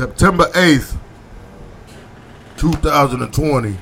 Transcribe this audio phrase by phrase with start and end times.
[0.00, 0.96] September 8th,
[2.56, 3.76] 2020.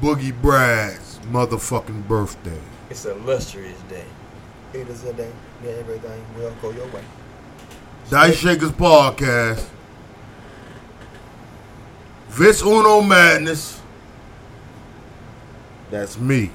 [0.00, 2.58] Boogie Brad's motherfucking birthday.
[2.90, 4.04] It's an illustrious day.
[4.72, 5.30] It is a day
[5.62, 7.04] that everything will go your way.
[8.10, 9.64] Dice Shakers Podcast.
[12.30, 13.80] Vince Uno Madness.
[15.92, 16.50] That's me.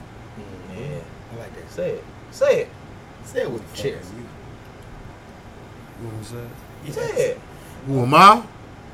[0.78, 1.00] Yeah,
[1.32, 1.72] I like that.
[1.72, 2.04] Say it.
[2.32, 2.70] Say it.
[3.24, 4.12] Say it with the chest.
[4.14, 4.24] You
[6.04, 6.52] know what I'm saying?
[6.92, 7.37] Say it.
[7.88, 8.44] Who am I?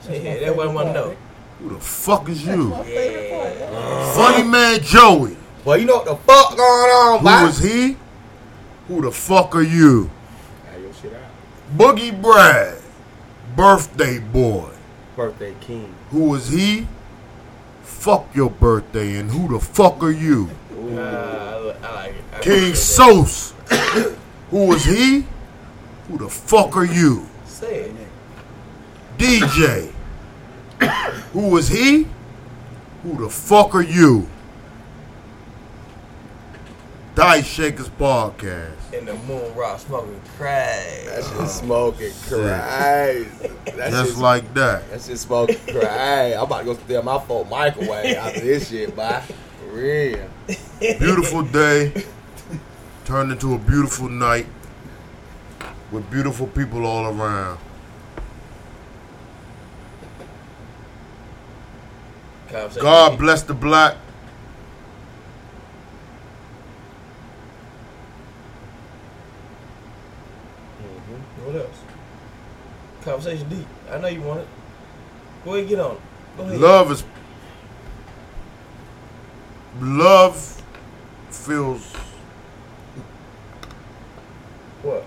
[0.10, 1.16] Yeah, that's what I want to know.
[1.60, 2.70] Who the fuck is you?
[2.86, 4.14] Yeah.
[4.14, 5.38] Funny man Joey.
[5.66, 7.46] Well, you know what the fuck going on, Who boy?
[7.50, 7.98] is he?
[8.88, 10.10] Who the fuck are you?
[10.72, 11.78] Have your shit out.
[11.78, 12.80] Boogie Brad.
[13.56, 14.70] Birthday boy.
[15.16, 15.94] Birthday king.
[16.12, 16.88] Who is he?
[17.84, 20.50] Fuck your birthday and who the fuck are you?
[20.73, 22.23] Uh, I, like it.
[22.34, 23.54] I King appreciate Sos.
[24.52, 25.26] Who is he?
[26.10, 27.26] Who the fuck are you?
[27.45, 27.95] Say it.
[29.24, 29.90] DJ.
[31.32, 32.08] Who was he?
[33.04, 34.28] Who the fuck are you?
[37.16, 38.92] Dice Shakers Podcast.
[38.92, 41.06] In the moon rock smoking crack.
[41.06, 43.48] That shit smoking crazy.
[43.78, 44.90] That Just shit, like that.
[44.90, 46.36] That's just smoking crazy.
[46.36, 49.22] I'm about to go steal my phone microwave after this shit, boy.
[49.60, 50.30] For real.
[51.00, 51.94] Beautiful day
[53.06, 54.48] turned into a beautiful night
[55.94, 57.58] with beautiful people all around.
[62.54, 63.96] God bless the black.
[71.45, 71.80] What else?
[73.02, 73.66] Conversation deep.
[73.90, 74.48] I know you want it.
[75.44, 75.98] Go ahead, get on.
[76.38, 76.60] Ahead.
[76.60, 77.04] Love is
[79.80, 80.64] love
[81.32, 81.92] feels
[84.83, 85.04] What?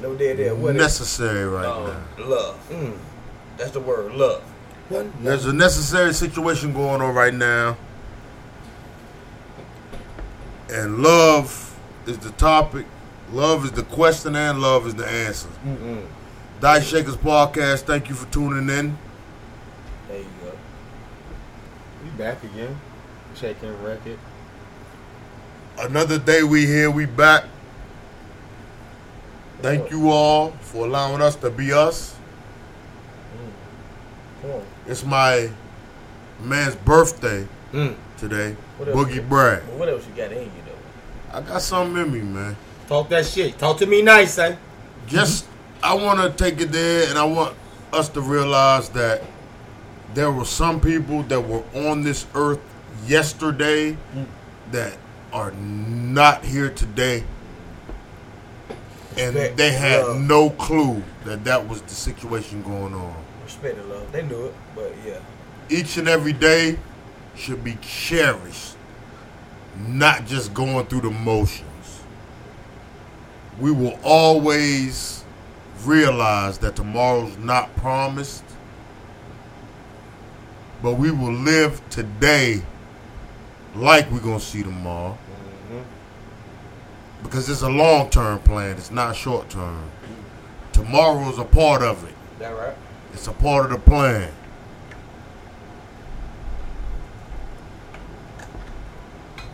[0.00, 0.54] no dead there.
[0.54, 1.84] What necessary right um,
[2.16, 2.24] now.
[2.24, 2.68] love.
[2.70, 2.96] Mm.
[3.56, 4.53] That's the word, love.
[5.20, 7.76] There's a necessary situation going on right now.
[10.72, 12.86] And love is the topic.
[13.32, 15.48] Love is the question and love is the answer.
[15.66, 16.06] Mm-mm.
[16.60, 18.96] Dice Shakers Podcast, thank you for tuning in.
[20.08, 20.52] There you go.
[22.04, 22.78] We back again.
[23.34, 24.18] Shaking record.
[25.78, 27.44] Another day we here, we back.
[29.60, 32.13] Thank you all for allowing us to be us.
[34.86, 35.50] It's my
[36.40, 37.94] man's birthday Mm.
[38.18, 38.56] today.
[38.80, 39.66] Boogie Brad.
[39.68, 41.38] Well, what else you got in you though?
[41.38, 42.56] I got something in me, man.
[42.88, 43.58] Talk that shit.
[43.58, 44.54] Talk to me nice, eh?
[45.06, 45.46] Just
[45.82, 47.54] I want to take it there, and I want
[47.92, 49.22] us to realize that
[50.14, 52.60] there were some people that were on this earth
[53.06, 53.96] yesterday
[54.70, 54.96] that
[55.32, 57.24] are not here today,
[59.18, 63.23] and they had no clue that that was the situation going on.
[63.72, 64.12] Love.
[64.12, 65.20] They knew it, but yeah.
[65.70, 66.78] Each and every day
[67.34, 68.76] should be cherished,
[69.78, 72.02] not just going through the motions.
[73.58, 75.24] We will always
[75.84, 78.44] realize that tomorrow's not promised,
[80.82, 82.62] but we will live today
[83.74, 85.16] like we're going to see tomorrow.
[85.70, 85.82] Mm-hmm.
[87.22, 89.90] Because it's a long term plan, it's not short term.
[90.72, 92.76] Tomorrow is a part of it, That right?
[93.14, 94.30] It's a part of the plan.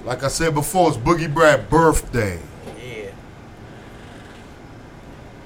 [0.05, 2.41] Like I said before, it's Boogie Brad's birthday.
[2.79, 3.11] Yeah.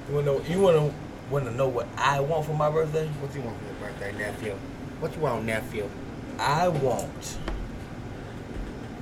[0.08, 0.40] You wanna know?
[0.48, 0.94] You wanna
[1.28, 3.08] wanna know what I want for my birthday?
[3.08, 4.54] What you want for your birthday, nephew?
[5.00, 5.90] What you want, nephew?
[6.38, 7.38] I want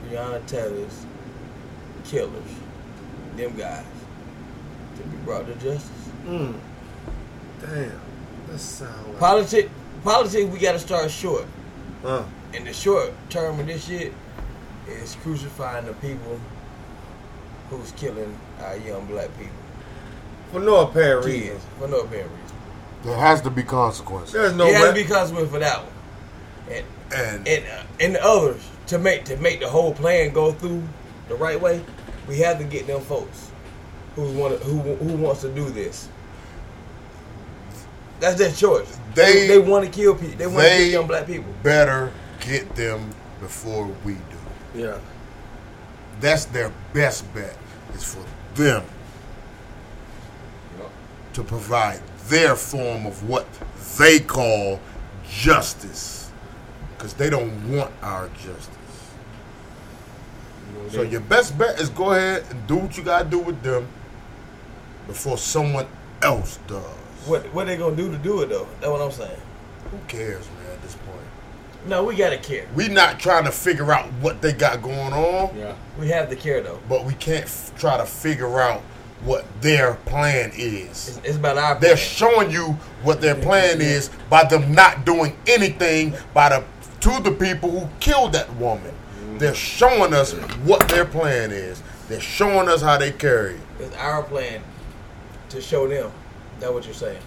[0.08, 1.04] Breonna Taylor's
[2.04, 2.42] killers,
[3.36, 3.84] them guys,
[4.96, 6.08] to be brought to justice.
[6.26, 6.54] Mm.
[7.60, 8.11] Damn.
[8.48, 9.18] That sound like.
[9.18, 9.70] Politics,
[10.04, 11.46] politics, we gotta start short.
[12.02, 12.24] Huh.
[12.54, 14.12] And the short term of this shit
[14.88, 16.40] is crucifying the people
[17.70, 19.54] who's killing our young black people.
[20.50, 21.58] For no apparent reason.
[21.78, 22.56] For no apparent reason.
[23.04, 24.32] There has to be consequences.
[24.32, 25.92] There's no it has to be consequence for that one.
[26.70, 26.84] And
[27.14, 30.82] And and uh, and the others to make to make the whole plan go through
[31.28, 31.84] the right way,
[32.28, 33.50] we have to get them folks
[34.16, 36.08] who want who who wants to do this.
[38.22, 39.00] That's their choice.
[39.16, 40.36] They They- they, want to kill people.
[40.38, 41.52] They want to kill young black people.
[41.64, 44.20] better get them before we do.
[44.76, 44.98] Yeah.
[46.20, 47.56] That's their best bet.
[47.92, 48.22] Is for
[48.54, 48.84] them
[51.32, 53.44] to provide their form of what
[53.98, 54.78] they call
[55.28, 56.30] justice,
[56.96, 58.68] because they don't want our justice.
[60.92, 63.88] So your best bet is go ahead and do what you gotta do with them
[65.08, 65.86] before someone
[66.22, 66.84] else does.
[67.26, 68.66] What what they gonna do to do it though?
[68.80, 69.40] That's what I'm saying.
[69.90, 70.72] Who cares, man?
[70.72, 71.18] At this point,
[71.86, 72.66] No, we gotta care.
[72.74, 75.74] we not trying to figure out what they got going on, Yeah.
[75.98, 76.80] We have to care though.
[76.88, 78.80] but we can't f- try to figure out
[79.24, 81.08] what their plan is.
[81.08, 81.74] It's, it's about our.
[81.78, 81.96] They're plan.
[81.96, 86.64] showing you what their plan is by them not doing anything by the
[87.00, 88.92] to the people who killed that woman.
[89.24, 89.38] Mm.
[89.38, 90.32] They're showing us
[90.64, 91.82] what their plan is.
[92.08, 93.58] They're showing us how they carry.
[93.78, 94.60] It's our plan
[95.50, 96.10] to show them.
[96.62, 97.18] That's what you're saying.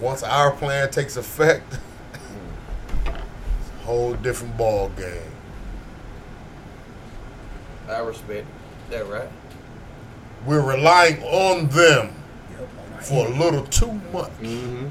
[0.00, 1.74] Once our plan takes effect,
[3.04, 5.30] it's a whole different ball game.
[7.88, 8.46] I respect
[8.90, 9.28] that, right?
[10.44, 12.12] We're relying on them
[12.50, 14.30] Yep, on our for a little too much.
[14.42, 14.88] Mm-hmm.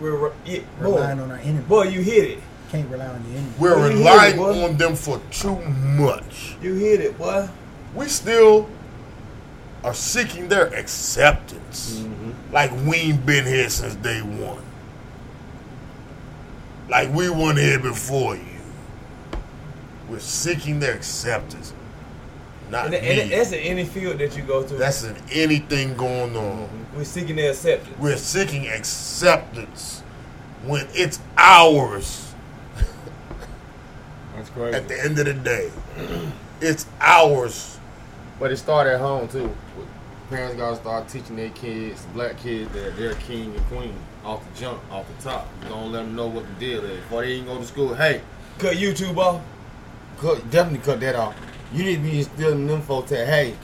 [0.00, 1.64] We're re- yeah, relying boy, on our enemy.
[1.64, 2.38] boy, you hit it.
[2.70, 3.52] Can't rely on the enemy.
[3.58, 6.54] We're Well, you hear relying it, on them for too much.
[6.62, 7.48] You hit it, boy.
[7.92, 8.68] we still
[9.82, 11.98] are seeking their acceptance.
[11.98, 12.09] Mm-hmm.
[12.52, 14.62] Like we ain't been here since day one.
[16.88, 18.44] Like we weren't here before you.
[20.08, 21.72] We're seeking their acceptance.
[22.68, 23.20] Not And, me.
[23.20, 24.74] and that's in any field that you go to.
[24.74, 26.66] That's in anything going on.
[26.66, 26.96] Mm-hmm.
[26.96, 27.98] We're seeking their acceptance.
[27.98, 30.02] We're seeking acceptance
[30.64, 32.32] when it's ours
[34.36, 34.76] That's crazy.
[34.76, 35.70] at the end of the day.
[36.62, 37.78] It's ours.
[38.38, 39.50] But it started at home too.
[40.30, 43.94] Parents gotta start teaching their kids, black kids, that they're king and queen
[44.24, 45.48] off the jump, off the top.
[45.68, 46.98] Don't let them know what the deal is.
[47.00, 48.20] Before they even go to school, hey,
[48.60, 49.40] Cut YouTube off.
[50.20, 51.34] cut, definitely cut that off.
[51.72, 53.56] You need to be instilling them folks that hey,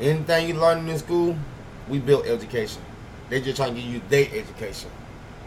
[0.00, 1.36] anything you learn in school,
[1.90, 2.80] we built education.
[3.28, 4.90] They just trying to give you their education.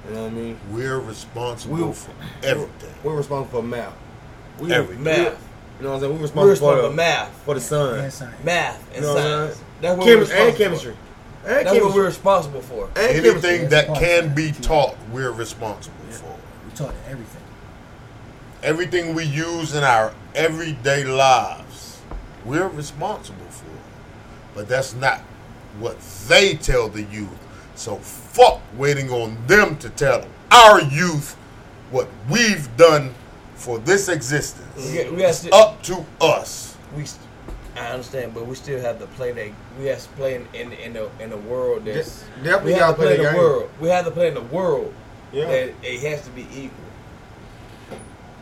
[0.07, 0.59] You know what I mean?
[0.71, 2.11] We're responsible We- for
[2.43, 2.93] everything.
[3.03, 3.93] We're responsible for math.
[4.59, 4.99] We, Everything.
[4.99, 5.17] we- Math.
[5.79, 6.11] you know what I'm saying?
[6.13, 7.43] We're We're responsible, responsible for, for math.
[7.45, 7.99] for the sun.
[7.99, 8.45] And.
[8.45, 9.63] Math and You know what I'm science.
[9.81, 9.97] Saying?
[9.97, 10.91] That's what Chemis- we're and chemistry.
[10.93, 10.97] For.
[11.47, 11.87] And That's chemistry.
[11.87, 12.85] what we're responsible for.
[12.87, 13.29] and chemistry.
[13.29, 16.35] Anything that can be taught, we're responsible for.
[16.65, 17.41] We taught everything.
[18.63, 22.01] Everything we use in our everyday lives,
[22.43, 23.65] we're responsible for.
[24.55, 25.19] But that's not
[25.79, 27.29] what they tell the youth.
[27.75, 31.35] So fuck waiting on them to tell our youth
[31.91, 33.13] what we've done
[33.55, 34.67] for this existence.
[34.75, 36.75] We we got It's to, up to us.
[36.95, 37.05] we.
[37.77, 39.49] I understand, but we still have to play that.
[39.79, 42.23] We have to play in in, in the in the world that's.
[42.23, 43.37] De- definitely we have gotta play play the game.
[43.37, 43.69] world.
[43.79, 44.93] We have to play in the world.
[45.31, 45.45] Yeah.
[45.45, 46.85] That it has to be equal.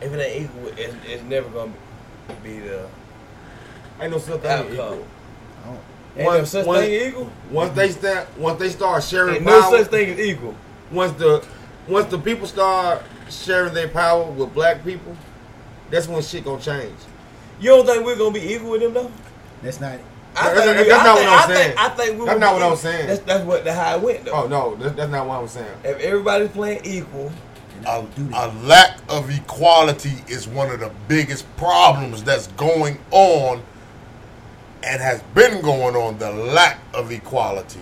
[0.02, 1.74] If it ain't equal, it's, it's never gonna
[2.44, 2.88] be the
[4.00, 5.06] Ain't no such thing equal.
[6.18, 7.32] Ain't no such once- thing as equal.
[7.52, 10.56] Once they start, once they start sharing Ain't no power, such thing as equal.
[10.92, 11.46] once the
[11.88, 15.16] once the people start sharing their power with black people,
[15.90, 16.96] that's when shit gonna change.
[17.60, 19.12] You don't think we're gonna be equal with them though?
[19.62, 20.00] that's not.
[20.38, 21.78] I That's- think that's we- not think- what I'm I think- saying.
[21.78, 23.08] I think we That's not what I'm saying.
[23.08, 24.32] That's, that's what the how it went though.
[24.34, 25.72] Oh no, that's, that's not what I'm saying.
[25.86, 27.32] If everybody's playing equal,
[27.88, 33.62] A, do a lack of equality is one of the biggest problems that's going on
[34.84, 36.18] and has been going on.
[36.18, 37.80] The lack of equality.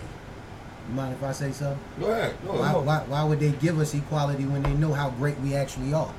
[0.90, 1.80] You mind if I say something?
[2.00, 2.36] Go ahead.
[2.46, 2.82] No, Why, no.
[2.82, 6.14] why, why would they give us equality when they know how great we actually are?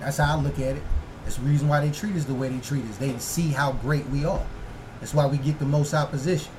[0.00, 0.82] That's how I look at it.
[1.26, 2.98] That's the reason why they treat us the way they treat us.
[2.98, 4.46] They see how great we are.
[5.00, 6.52] That's why we get the most opposition.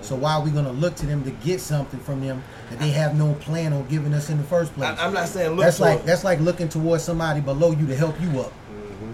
[0.00, 2.88] So why are we gonna look to them to get something from them that they
[2.90, 4.98] have no plan on giving us in the first place?
[4.98, 6.06] I, I'm not saying look that's like it.
[6.06, 8.52] that's like looking towards somebody below you to help you up.
[8.52, 9.12] Mm-hmm.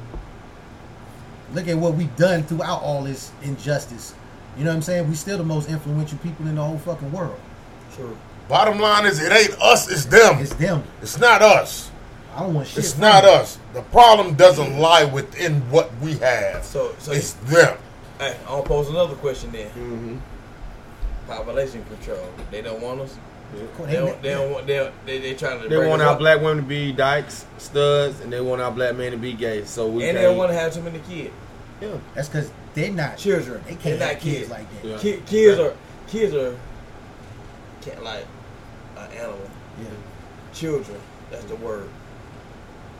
[1.56, 4.14] Look at what we've done throughout all this injustice.
[4.56, 5.08] You know what I'm saying?
[5.08, 7.38] We still the most influential people in the whole fucking world.
[7.96, 8.16] True.
[8.48, 10.38] Bottom line is, it ain't us, it's them.
[10.38, 10.84] It's them.
[11.02, 11.89] It's not us.
[12.34, 12.78] I don't want shit.
[12.78, 13.40] It's not them.
[13.42, 13.58] us.
[13.74, 16.64] The problem doesn't lie within what we have.
[16.64, 17.76] So so It's them.
[18.18, 19.66] hey, I'll pose another question then.
[19.70, 20.16] Mm-hmm.
[21.26, 22.26] Population control.
[22.50, 23.16] They don't want us.
[23.52, 24.22] Of They they- don't.
[24.22, 24.66] They don't want.
[24.66, 25.68] They they they trying to.
[25.68, 26.18] They want our up.
[26.18, 29.64] black women to be dykes, studs, and they want our black men to be gay.
[29.64, 31.32] So we and they don't want to have too many kids.
[31.80, 31.96] Yeah.
[32.14, 33.62] That's because they're not Children.
[33.64, 34.50] They can't They're have not kids, kids.
[34.50, 34.84] like that.
[34.88, 34.98] Yeah.
[34.98, 35.74] Ki- kids are
[36.06, 36.56] kids are
[37.80, 38.26] can't like
[38.96, 39.50] an animal.
[39.80, 39.86] Yeah.
[40.52, 41.00] Children.
[41.30, 41.88] That's the word.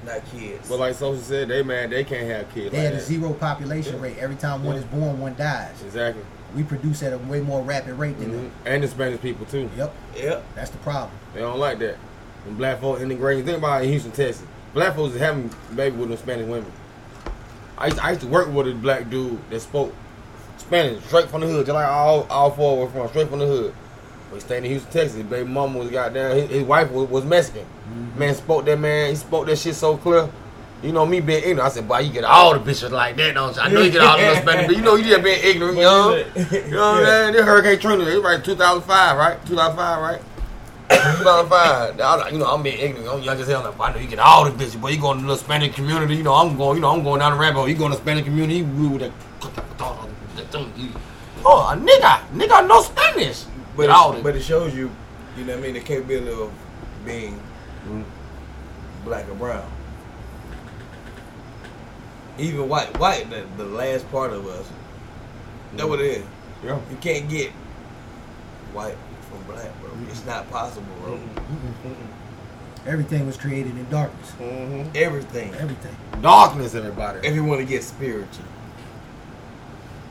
[0.05, 0.69] Not kids.
[0.69, 2.71] But like Social said, they man, they can't have kids.
[2.71, 4.17] They like had a zero population rate.
[4.19, 5.83] Every time one is born, one dies.
[5.85, 6.23] Exactly.
[6.57, 8.33] We produce at a way more rapid rate than Mhm.
[8.33, 8.53] them.
[8.65, 9.69] And the Spanish people too.
[9.77, 10.45] Yep, yep.
[10.55, 11.11] that's the problem.
[11.35, 11.97] They don't like that.
[12.45, 14.43] When black folks integrating, think about it in Houston, Texas.
[14.73, 16.73] Black folks is having baby with them Spanish women.
[17.77, 19.95] I used, to, I used to work with a black dude that spoke
[20.59, 23.47] Spanish straight from the hood, just like all all four were from straight from the
[23.47, 23.75] hood.
[24.33, 25.15] We stayed in Houston, Texas.
[25.17, 26.37] His baby mama was goddamn.
[26.37, 27.67] His, his wife was, was Mexican.
[28.17, 29.11] Man spoke that man.
[29.11, 30.29] He spoke that shit so clear.
[30.83, 31.61] You know me being ignorant.
[31.61, 33.61] I said, boy, you get all the bitches like that, don't you?
[33.61, 36.13] I know you get all the Spanish, but you know you just being ignorant, young.
[36.13, 37.33] You know what I'm saying?
[37.35, 39.47] This Hurricane Trinity, it was right 2005, right?
[39.47, 40.23] 2005, right?
[40.91, 42.01] You know what I'm fine.
[42.01, 43.09] I, like, you know, I'm being ignorant.
[43.09, 43.63] I'm young as hell.
[43.63, 46.17] Like, I know you get all the bitches, but you going to the Spanish community.
[46.17, 46.77] You know, I'm going.
[46.77, 47.69] You know, I'm going down the rabbit hole.
[47.69, 48.59] You going to the Spanish community?
[48.59, 49.13] You rule that.
[51.43, 53.45] Oh, a nigga, nigga, no Spanish.
[53.77, 54.91] But But it, but it shows you,
[55.37, 56.53] you know what I mean, the capability of
[57.05, 57.41] being.
[59.05, 59.71] Black or brown.
[62.39, 64.69] Even white, white, the, the last part of us.
[65.75, 66.25] That's what it is.
[66.65, 66.81] yeah.
[66.91, 67.51] You can't get
[68.73, 68.97] white
[69.29, 69.91] from black, bro.
[69.91, 70.11] Mm-hmm.
[70.11, 71.13] It's not possible, bro.
[71.15, 71.89] Mm-hmm.
[71.89, 72.89] Mm-hmm.
[72.89, 74.33] Everything was created in darkness.
[74.39, 74.91] Mm-hmm.
[74.95, 75.55] Everything.
[75.55, 75.95] Everything.
[76.23, 77.27] Darkness, everybody.
[77.27, 78.45] If you want to get spiritual.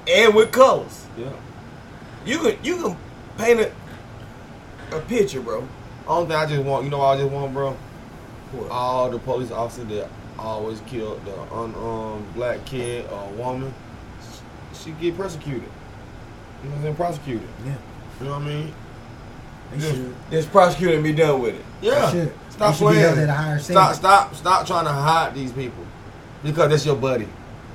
[0.08, 1.06] And with colors.
[1.18, 1.32] yeah.
[2.26, 2.98] You can you can
[3.38, 3.72] paint a,
[4.96, 5.68] a picture, bro.
[6.10, 7.72] Only thing I just want, you know, what I just want, bro.
[8.52, 8.72] What?
[8.72, 13.72] All the police officers that always killed the unarmed um, black kid or woman,
[14.74, 15.70] she get persecuted.
[16.64, 16.96] You know what I'm?
[16.96, 17.48] Prosecuted.
[17.64, 17.76] Yeah.
[18.20, 18.74] You know what I mean?
[19.78, 20.10] Yeah.
[20.32, 21.66] Just prosecute and be done with it.
[21.82, 22.28] Yeah.
[22.50, 23.00] Stop playing.
[23.00, 25.86] held at a higher Stop, stop, stop trying to hide these people
[26.44, 27.28] because that's your buddy.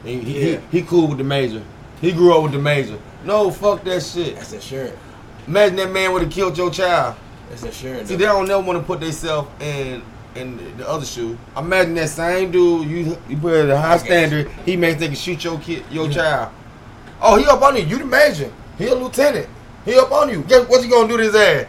[0.02, 0.58] He, Yeah.
[0.70, 1.62] he, he cool with the major.
[2.00, 2.98] He grew up with the major.
[3.24, 4.34] No, fuck that shit.
[4.34, 4.98] That's insurance.
[5.46, 7.14] Imagine that man would have killed your child.
[7.50, 8.08] That's insurance.
[8.08, 10.02] See, they don't never want to put themselves in
[10.34, 11.38] in the other shoe.
[11.56, 14.50] Imagine that same dude you you put at a high standard.
[14.64, 16.52] He makes they can shoot your kid, your child.
[17.20, 17.82] Oh, he up on you.
[17.84, 18.52] You the major.
[18.76, 19.48] He a lieutenant.
[19.84, 20.42] He up on you.
[20.42, 21.66] Guess what you gonna do to his ass?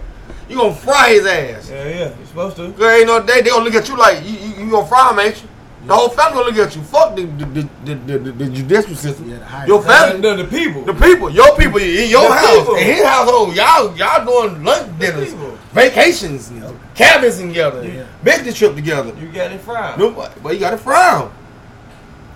[0.50, 1.70] You gonna fry his ass.
[1.70, 2.72] Yeah, yeah, you're supposed to.
[2.74, 5.12] Cause ain't no day they gonna look at you like you, you, you gonna fry
[5.12, 5.50] him, ain't you?
[5.86, 6.82] The whole family gonna look at you.
[6.82, 9.30] Fuck the the, the, the, the, the, the judicial system.
[9.30, 10.82] Yeah, the higher your family, The, the people.
[10.84, 12.76] the people, your people in your The house, people.
[12.76, 15.58] in his household, y'all y'all doing lunch dinners, people.
[15.74, 16.52] vacations,
[16.96, 18.06] cabins together, Yeah.
[18.24, 19.14] business trip together.
[19.22, 20.00] you got it frowned.
[20.00, 21.32] No, but but you got to frown.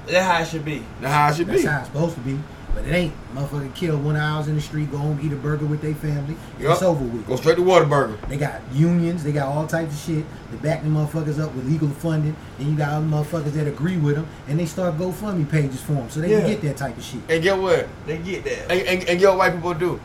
[0.07, 0.83] That's how it should be.
[1.01, 1.65] That's how it should That's be.
[1.65, 2.39] That's how it's supposed to be.
[2.75, 3.13] But it ain't.
[3.33, 6.35] Motherfucker kill one hours in the street, go home, eat a burger with their family.
[6.59, 6.73] Yup.
[6.73, 7.25] It's over with.
[7.27, 8.19] Go straight to Whataburger.
[8.29, 10.25] They got unions, they got all types of shit.
[10.51, 12.35] They back the motherfuckers up with legal funding.
[12.59, 14.27] And you got other motherfuckers that agree with them.
[14.47, 16.41] And they start GoFundMe pages for them so they Yeah.
[16.41, 17.21] can get that type of shit.
[17.27, 17.87] And get what?
[18.05, 18.71] They get that.
[18.71, 19.99] And, and, and get what white people do.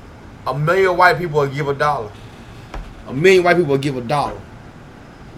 [0.47, 2.11] A million white people will give a dollar.
[3.06, 4.40] A million white people will give a dollar.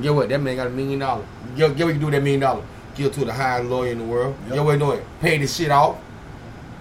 [0.00, 0.28] Get what?
[0.28, 1.26] That man got a million dollars.
[1.56, 2.64] Get, get what you do with that million dollars.
[2.94, 4.36] Give it to the highest lawyer in the world.
[4.46, 4.54] Yep.
[4.54, 5.00] Get what you doing?
[5.20, 5.98] Pay this shit off.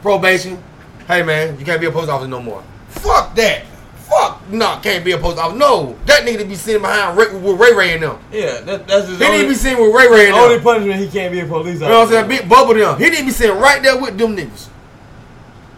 [0.05, 0.61] Probation.
[1.07, 2.63] Hey man, you can't be a post office no more.
[2.89, 3.63] Fuck that.
[4.07, 5.57] Fuck no, can't be a post office.
[5.57, 8.19] No, that nigga to be sitting behind Ray, with Ray Ray and them.
[8.31, 10.43] Yeah, that, that's his He need only, to be sitting with Ray Ray and them.
[10.43, 10.63] only them.
[10.63, 10.99] punishment.
[10.99, 11.85] He can't be a police officer.
[11.85, 12.27] You know what I'm saying?
[12.27, 12.99] Big bubble them.
[12.99, 14.67] He need to be sitting right there with them niggas.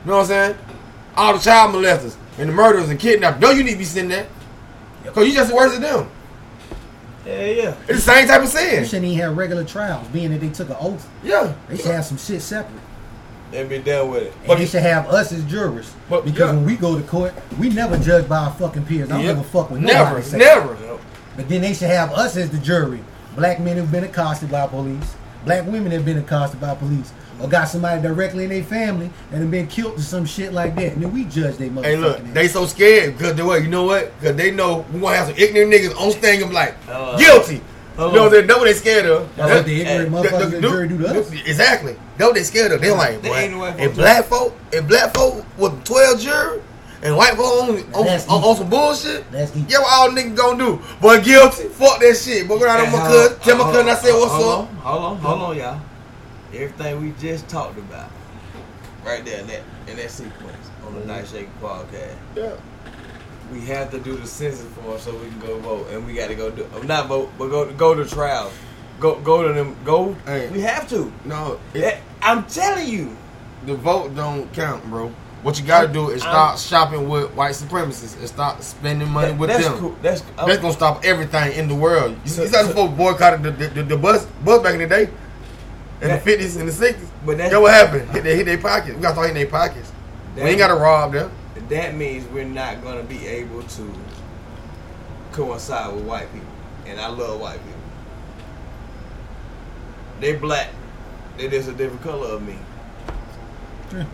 [0.03, 0.57] You know what I'm saying?
[1.15, 3.39] All the child molesters and the murderers and kidnappers.
[3.39, 4.27] No, you need to be sitting there.
[5.05, 6.09] Cause you just worse than them.
[7.25, 7.77] Yeah, yeah.
[7.87, 8.83] It's the same type of They sin.
[8.83, 11.09] shouldn't even have regular trials, being that they took an oath.
[11.23, 11.53] Yeah.
[11.69, 12.81] They should have some shit separate.
[13.53, 14.33] And be done with it.
[14.39, 15.91] And But- they should have us as jurors.
[16.09, 16.51] But- because yeah.
[16.55, 19.09] when we go to court, we never judge by our fucking peers.
[19.09, 19.35] I don't Yep.
[19.37, 20.37] give a fuck what Never, nobody say.
[20.37, 20.69] never.
[20.81, 20.99] Yep.
[21.37, 22.99] But then they should have us as the jury.
[23.35, 25.15] Black men who've been accosted by police.
[25.45, 27.11] Black women have been accosted by police.
[27.39, 30.75] Or got somebody directly in their family that have been killed or some shit like
[30.75, 30.93] that.
[30.93, 32.25] And then we judge they motherfucking Hey, look, ass.
[32.33, 33.61] they so scared because they what?
[33.61, 34.11] You know what?
[34.19, 36.43] Because they know we're gonna have some ignorant niggas on stand.
[36.43, 37.61] I'm like Uh, guilty.
[37.97, 38.25] Hold you know on.
[38.25, 38.47] what I'm saying?
[38.47, 39.35] That's what they scared of.
[39.35, 41.31] That's what the ignorant motherfuckers the- in the jury do to us.
[41.31, 41.95] Exactly.
[42.17, 42.81] That's what they scared of.
[42.81, 46.19] They're like, They boy, ain't no white if black folk, if black folk with 12
[46.19, 46.61] jury
[47.03, 49.65] and white folk on, on, on, on some bullshit, That's deep.
[49.69, 50.81] yeah, what all niggas gonna do?
[51.01, 51.67] Boy, guilty.
[51.69, 52.47] Fuck that shit.
[52.47, 53.39] Boy, go down to my Hold cousin.
[53.41, 54.59] Tell my cousin I said what's hold up.
[54.59, 55.81] On, hold on, hold on, y'all.
[56.53, 58.09] Everything we just talked about,
[59.03, 61.09] right there in that in that sequence on the mm-hmm.
[61.09, 62.15] Night Shaking podcast.
[62.35, 62.55] Yeah.
[63.51, 66.27] We have to do the census form so we can go vote, and we got
[66.27, 68.53] to go do not vote, but go go to trials.
[68.99, 69.75] Go go to them.
[69.85, 70.13] Go.
[70.25, 70.49] Hey.
[70.49, 71.11] We have to.
[71.25, 73.15] No, it, I'm telling you.
[73.65, 75.11] the vote don't count, bro.
[75.43, 79.37] What you gotta do is I'm- shopping with white supremacists and stop spending money that-
[79.39, 79.77] with that's them.
[79.79, 79.95] cool.
[80.01, 80.61] That's That's oh.
[80.61, 82.15] gonna stop everything in the world.
[82.25, 84.73] You So- see, how the so- folks boycotted the, the, the, the bus bus back
[84.73, 87.07] in the day, in That- the fifties and the sixties.
[87.25, 88.09] But that's- Guess what happened?
[88.11, 88.95] Hit they hit their pockets.
[88.95, 89.91] We gotta start hitting their pockets.
[90.35, 91.31] we ain't gotta rob them.
[91.69, 93.93] That means we're not gonna be able to
[95.31, 96.47] coincide with white people,
[96.85, 97.73] and I love white people.
[100.19, 100.69] They black.
[101.37, 102.57] They just a different color of me.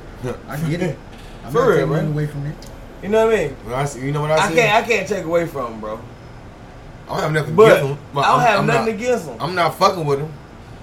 [0.47, 0.97] I can get it.
[1.45, 1.99] I'm For not real, taking bro.
[2.13, 2.55] away from it.
[3.01, 3.49] You know what I mean?
[3.65, 4.55] When I see, you know what I I see?
[4.55, 4.83] can't.
[4.83, 5.99] I can't take away from them, bro.
[7.09, 7.83] I don't have nothing But against
[8.13, 8.17] them.
[8.17, 9.37] I don't I'm- have I'm nothing not, against them.
[9.41, 10.33] I'm not fucking with them.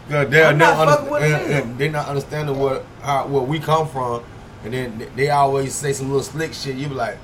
[0.09, 1.69] They're I'm not, not under- with and- them.
[1.71, 4.23] and they're not understanding what how where we come from,
[4.65, 6.77] and then they- they always say some little slick shit.
[6.77, 7.17] You be like,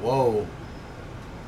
[0.00, 0.46] whoa.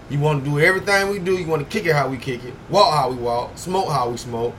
[0.08, 1.32] You want to do everything we do.
[1.36, 4.08] You want to kick it how we kick it, walk how we walk, smoke how
[4.08, 4.54] we smoke,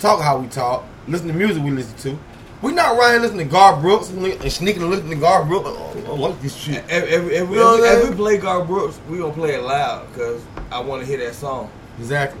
[0.00, 2.18] talk how we talk, listen to music we listen to.
[2.62, 5.68] We not riding listening to Garth Brooks and, sneaking and listening to Garth Brooks.
[5.70, 6.82] Oh, I like this shit.
[6.88, 9.54] If, if, if, we, You know what if, we play Garth Brooks, we gonna play
[9.54, 11.70] it loud because I want to hear that song.
[11.98, 12.40] Exactly.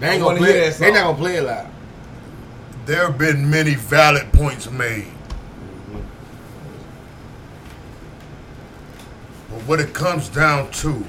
[0.00, 0.70] They ain't wanna gonna play hear it.
[0.72, 1.66] that They not gonna play it loud.
[2.86, 5.06] There have been many valid points made.
[9.50, 11.04] But what it comes down to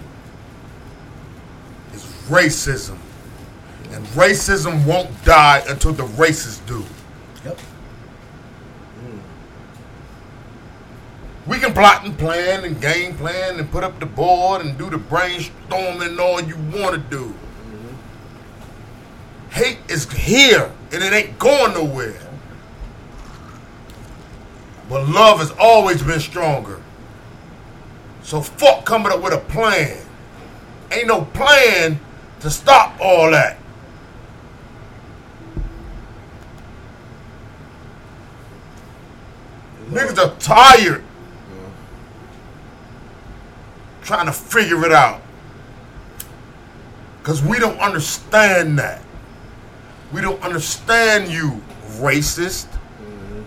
[1.93, 2.98] is racism.
[3.91, 6.83] And racism won't die until the racists do.
[7.45, 7.60] Yep.
[9.00, 9.19] Hmm.
[11.50, 14.89] We can plot and plan and game plan and put up the board and do
[14.89, 17.25] the brainstorming all you want to do.
[17.25, 17.95] Mm-hmm.
[19.51, 22.19] Hate is here and it ain't going nowhere.
[24.89, 26.81] But love has always been stronger.
[28.31, 29.97] So fuck coming up with a plan.
[30.89, 32.00] Ain't no plan
[32.39, 33.57] to stop all that.
[39.89, 41.03] Niggas are tired
[44.01, 45.21] trying to figure it out.
[47.19, 49.01] Because we don't understand that.
[50.13, 51.61] We don't understand you,
[51.97, 52.67] racist.
[52.67, 53.41] Mm-hmm.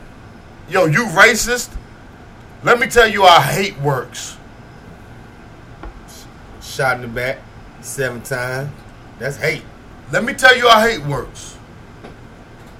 [0.68, 1.74] Yo, you racist?
[2.62, 4.33] Let me tell you how hate works.
[6.74, 7.38] Shot in the back,
[7.82, 8.68] seven times.
[9.20, 9.62] That's hate.
[10.10, 11.56] Let me tell you how hate works.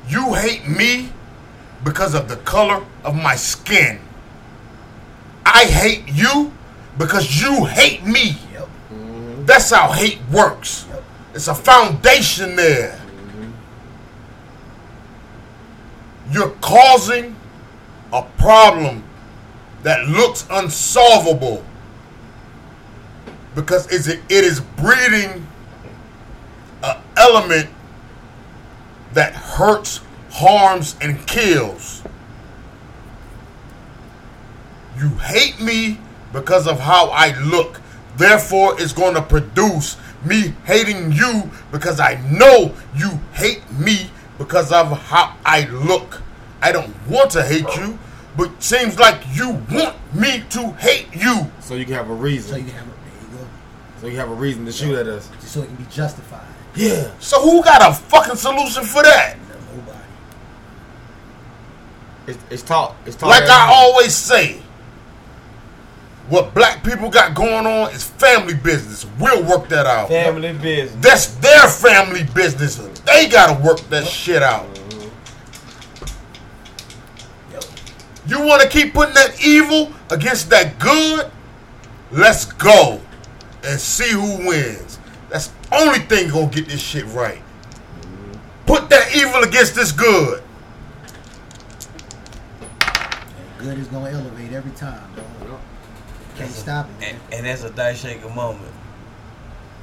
[0.08, 1.12] You hate me
[1.84, 4.00] because of the color of my skin.
[5.46, 6.52] I hate you
[6.98, 8.36] because you hate me.
[8.52, 8.62] Yep.
[8.62, 9.44] Mm-hmm.
[9.44, 10.86] That's how hate works.
[10.90, 11.04] Yep.
[11.34, 12.98] It's a foundation there.
[12.98, 13.52] Mm-hmm.
[16.32, 17.36] You're causing
[18.12, 19.04] a problem
[19.84, 21.64] that looks unsolvable
[23.54, 25.46] because it's- it is breeding
[26.82, 27.68] an element
[29.12, 30.00] that hurts,
[30.32, 32.02] harms, and kills.
[34.99, 35.99] You hate me
[36.32, 37.80] because of how I look.
[38.17, 44.73] Therefore, it's going to produce me hating you because I know you hate me because
[44.73, 46.23] of how I look.
[46.62, 47.99] I don't want to hate you,
[48.36, 51.50] but seems like you want me to hate you.
[51.60, 52.58] So you can have a So reason.
[52.60, 53.47] you can have a, there you go.
[54.04, 55.30] So you have a reason to shoot at us.
[55.40, 56.47] Just so it can be justified.
[56.75, 57.10] Yeah.
[57.21, 59.38] So who got a fucking solution for that?
[59.75, 59.99] Nobody.
[62.26, 62.97] It's, it's taught.
[63.06, 63.30] It's taught.
[63.30, 63.67] Like I everywhere.
[63.71, 64.60] always say,
[66.28, 69.06] what black people got going on is family business.
[69.19, 70.08] We'll work that out.
[70.08, 71.02] Family business.
[71.02, 72.76] That's their family business.
[73.06, 74.67] They gotta work that shit out.
[77.52, 77.64] Yep.
[78.26, 81.30] You wanna keep putting that evil against that good?
[82.12, 83.00] Let's go
[83.64, 84.98] and see who wins.
[85.28, 87.40] That's the only thing gonna get this shit right.
[88.66, 90.42] Put that evil against this good.
[92.80, 95.60] And good is gonna elevate every time, dog.
[96.36, 97.08] Can't stop it.
[97.08, 98.72] And, and that's a dice shaker moment.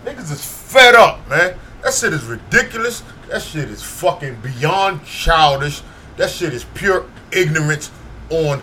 [0.05, 1.57] Niggas is fed up, man.
[1.83, 3.03] That shit is ridiculous.
[3.29, 5.81] That shit is fucking beyond childish.
[6.17, 7.91] That shit is pure ignorance
[8.29, 8.61] on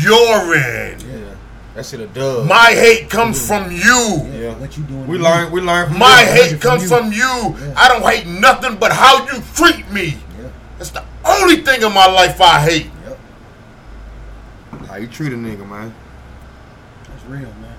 [0.00, 1.02] your end.
[1.02, 1.34] Yeah.
[1.78, 2.48] That shit a dub.
[2.48, 3.78] My hate comes from you.
[3.80, 4.54] Yeah, Yeah.
[4.58, 5.06] What you doing?
[5.06, 5.52] we to learn.
[5.52, 6.26] We learn from My you.
[6.42, 6.88] hate from comes you.
[6.88, 7.20] from you.
[7.56, 7.74] Yeah.
[7.76, 10.16] I don't hate nothing but how you treat me.
[10.40, 10.52] Yep.
[10.78, 12.90] That's the only thing in my life I hate.
[13.06, 13.18] Yep.
[14.88, 15.94] How you treat a nigga, man?
[17.04, 17.76] That's real, man.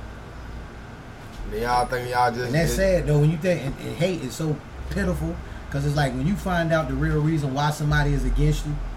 [1.51, 2.45] Then y'all think y'all just.
[2.45, 4.55] And that's sad though when you think and, and hate is so
[4.91, 5.35] pitiful
[5.65, 8.71] because it's like when you find out the real reason why somebody is against you,
[8.71, 8.88] it's the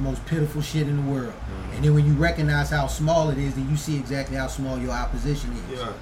[0.00, 1.32] most pitiful shit in the world.
[1.32, 1.74] Mm-hmm.
[1.76, 4.78] And then when you recognize how small it is, then you see exactly how small
[4.78, 5.78] your opposition is.
[5.78, 5.92] Yeah.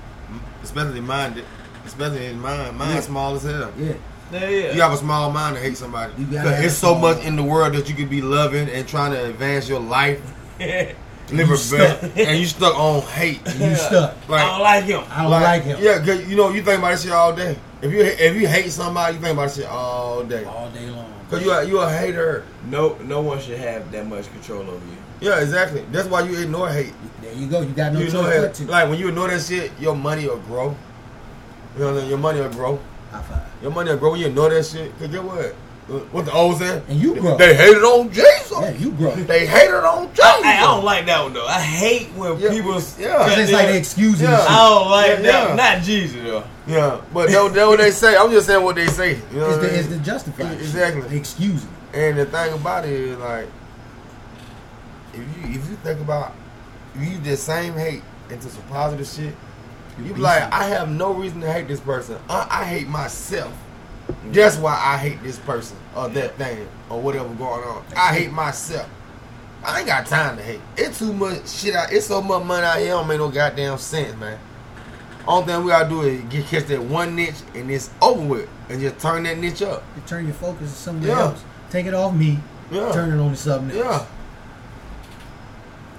[0.62, 1.42] Especially mine.
[1.84, 2.76] Especially in mine.
[2.76, 3.00] Mine Yeah.
[3.00, 3.72] small as hell.
[3.78, 3.92] Yeah.
[4.32, 4.72] Yeah, yeah.
[4.72, 6.12] You have a small mind to hate somebody.
[6.18, 7.28] You gotta 'Cause have it's so much mind.
[7.28, 10.20] in the world that you could be loving and trying to advance your life.
[10.58, 12.02] Live You a stuck.
[12.16, 13.40] and you stuck on hate.
[13.46, 14.14] And you stuck.
[14.28, 15.02] Like, I don't like him.
[15.10, 15.78] I don't like, him.
[15.80, 17.56] Yeah, 'cause you know you think about this shit all day.
[17.82, 20.44] If you if you hate somebody, you think about this shit all day.
[20.44, 21.12] All day long.
[21.30, 22.44] Cause you are you a hater.
[22.68, 24.96] No, no one should have that much control over you.
[25.20, 25.84] Yeah, exactly.
[25.90, 26.92] That's why you ignore hate.
[27.20, 27.62] There you go.
[27.62, 28.64] You got no you choice know but to.
[28.66, 30.76] like when you ignore that shit, your money will grow.
[31.74, 32.08] You know what I'm saying?
[32.10, 32.78] Your money will grow.
[33.10, 33.42] High five.
[33.62, 34.96] Your money will grow when you ignore that shit.
[34.98, 35.54] Cause get what?
[35.86, 36.82] What the old saying?
[36.88, 37.36] And you grow.
[37.36, 38.50] They hated on Jesus.
[38.50, 39.14] Yeah, you grow.
[39.14, 40.24] They hated on Jesus.
[40.24, 41.46] I, I don't like that one though.
[41.46, 42.72] I hate when Yeah, people.
[42.98, 43.18] yeah.
[43.18, 44.44] Cause it's like they excusing Yeah.
[44.48, 45.48] I don't like Yeah, that.
[45.50, 45.54] yeah.
[45.54, 46.44] Not Jesus though.
[46.66, 48.16] Yeah, but that's that's what they say.
[48.16, 49.10] I'm just saying what they say.
[49.32, 49.74] You know It's what I the, mean?
[49.80, 50.50] it's the justified.
[50.54, 50.60] shit.
[50.62, 51.02] Exactly.
[51.02, 51.68] They excusing.
[51.94, 53.46] And the thing about it is like,
[55.14, 56.32] if you if you think about,
[56.96, 59.34] if you the same hate into some positive shit,
[60.04, 62.18] you be like, I have no reason to hate this person.
[62.28, 63.52] I, I hate myself.
[64.26, 67.84] That's why I hate this person or that thing or whatever going on.
[67.96, 68.88] I hate myself.
[69.64, 70.60] I ain't got time to hate.
[70.76, 71.92] It's too much shit out.
[71.92, 72.88] It's so much money out here.
[72.90, 74.38] Don't make no goddamn sense, man.
[75.26, 78.48] Only thing we gotta do is get catch that one niche and it's over with,
[78.68, 79.82] and just turn that niche up.
[79.96, 81.20] You turn your focus to somewhere Yeah.
[81.20, 81.42] else.
[81.70, 82.38] Take it off me.
[82.70, 82.92] Yeah.
[82.92, 84.02] Turn it on to something else.
[84.02, 84.06] Yeah.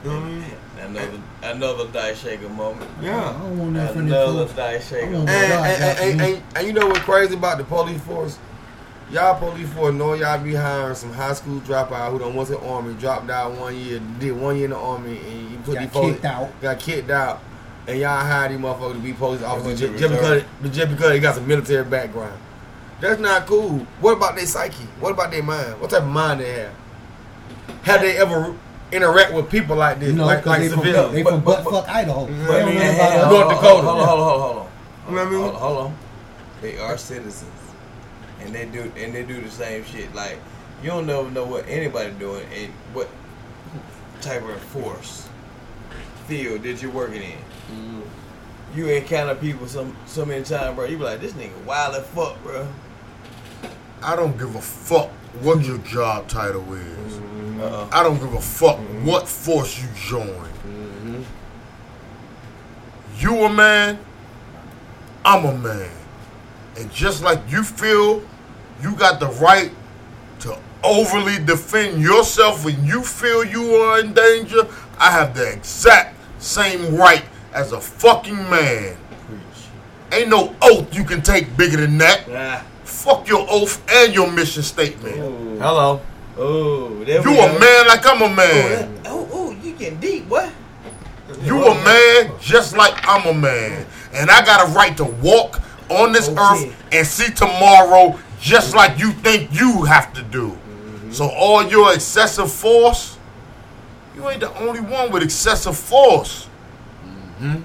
[0.03, 0.45] You know what I mean?
[0.79, 2.89] Another another dice shaker moment.
[3.01, 3.33] Yeah, I Yeah.
[3.33, 4.53] don't want nothing from them Another folks.
[4.57, 5.11] dice I shaker.
[5.17, 8.37] want- And, and, and, and, and you know what's crazy about the police force?
[9.11, 12.55] Y'all police force know y'all be hiring some high school dropout who done went to
[12.55, 15.75] the army, dropped out one year, did one year in the army, and you put
[15.75, 16.61] Got these folks kicked out.
[16.61, 17.39] got kicked out,
[17.87, 21.19] and y'all hired these motherfuckers to be police officers just, just because just because they
[21.19, 22.37] got some military background.
[22.99, 23.85] That's not cool.
[24.01, 24.83] What about their psyche?
[24.99, 25.79] What about their mind?
[25.79, 26.71] What type of mind they have?
[27.83, 28.53] Have they ever
[28.91, 31.13] interact with people like this, You know, like 'cause like they from, civilians?
[31.13, 32.25] they But- from but- butt fuck Idaho.
[32.25, 33.17] But They I don't mean, know yeah, about yeah.
[33.29, 33.87] North hold, Dakota.
[33.87, 34.67] Hold on, hold on, hold on, hold on.
[35.09, 35.41] You know what I mean?
[35.41, 35.95] Hold, hold on.
[36.61, 37.51] They are citizens,
[38.41, 40.13] and they do and they do the same shit.
[40.15, 40.39] Like
[40.83, 43.07] you don't never know what anybody doing and what
[44.21, 45.27] type of force
[46.27, 47.37] field that you're working in.
[47.71, 48.01] Mm-hmm.
[48.75, 50.85] You encounter people some so many times, bro.
[50.85, 52.67] You be like, this nigga wild as fuck, bro.
[54.01, 55.09] I don't give a fuck
[55.41, 57.19] what your job title is.
[57.59, 57.89] Uh-uh.
[57.91, 61.25] I don't give a fuck what force you join.
[63.19, 63.97] You a man,
[65.25, 65.89] I'm a man.
[66.77, 68.21] And just like you feel
[68.81, 69.71] you got the right
[70.41, 74.67] to overly defend yourself when you feel you are in danger,
[74.99, 78.95] I have the exact same right as a fucking man.
[80.11, 82.23] Ain't no oath you can take bigger than that.
[82.29, 82.65] Ah.
[82.87, 85.17] Fuck your oath and your mission statement.
[85.19, 86.01] Oh, Hello.
[86.37, 87.59] oh, You a go.
[87.59, 89.01] man like I'm a man.
[89.05, 90.51] Oh, oh, you getting deep, what?
[91.43, 93.85] You a man just like I'm a man.
[94.13, 96.39] And I got a right to walk on this Okay.
[96.41, 100.57] earth and see tomorrow just like you think you have to do.
[101.11, 103.17] So all your excessive force,
[104.15, 106.47] you ain't the only one with excessive force.
[107.05, 107.61] Mm-hmm.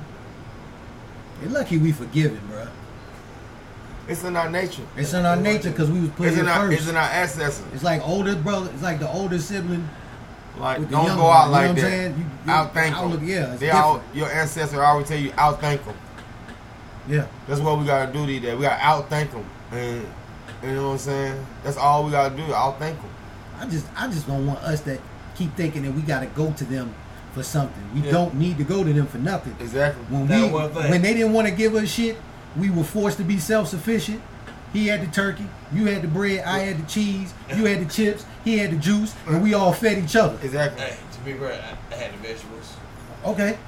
[1.43, 2.67] You're lucky we forgiven, bro.
[4.13, 4.83] It's in our nature.
[4.97, 6.81] It's in our nature because we was put It's here in our first.
[6.81, 7.65] it's in our ancestors.
[7.75, 8.71] It's like older brother.
[8.75, 9.89] It's like the older sibling.
[10.59, 11.81] Like the don't young go one, out you know like what I'm that.
[11.83, 12.13] saying?
[12.19, 13.29] You- you- Outthank outlook, them.
[13.29, 15.95] yeah, it's they all your ancestor always tell you outthank them.
[17.09, 17.27] Yeah.
[17.49, 18.55] That's what we gotta do today.
[18.55, 20.07] We gotta outthank them, and
[20.63, 21.47] you know what I'm saying.
[21.65, 22.43] That's all we gotta do.
[22.43, 23.11] Outthank them.
[23.59, 24.99] I just I just don't want us to
[25.37, 26.95] keep thinking that we got to go to them
[27.33, 27.83] for something.
[27.95, 28.13] We Yeah.
[28.13, 29.57] don't need to go to them for nothing.
[29.59, 30.05] Exactly.
[30.11, 32.19] When That we when they didn't want to give us shit,
[32.57, 34.21] we were forced to be self sufficient.
[34.73, 37.93] He had the turkey, you had the bread, I had the cheese, you had the
[37.93, 40.39] chips, he had the juice, and we all fed each other.
[40.43, 40.81] Exactly.
[40.83, 41.53] Hey, to be fair,
[41.91, 42.73] I, I had the vegetables.
[43.27, 43.59] Okay,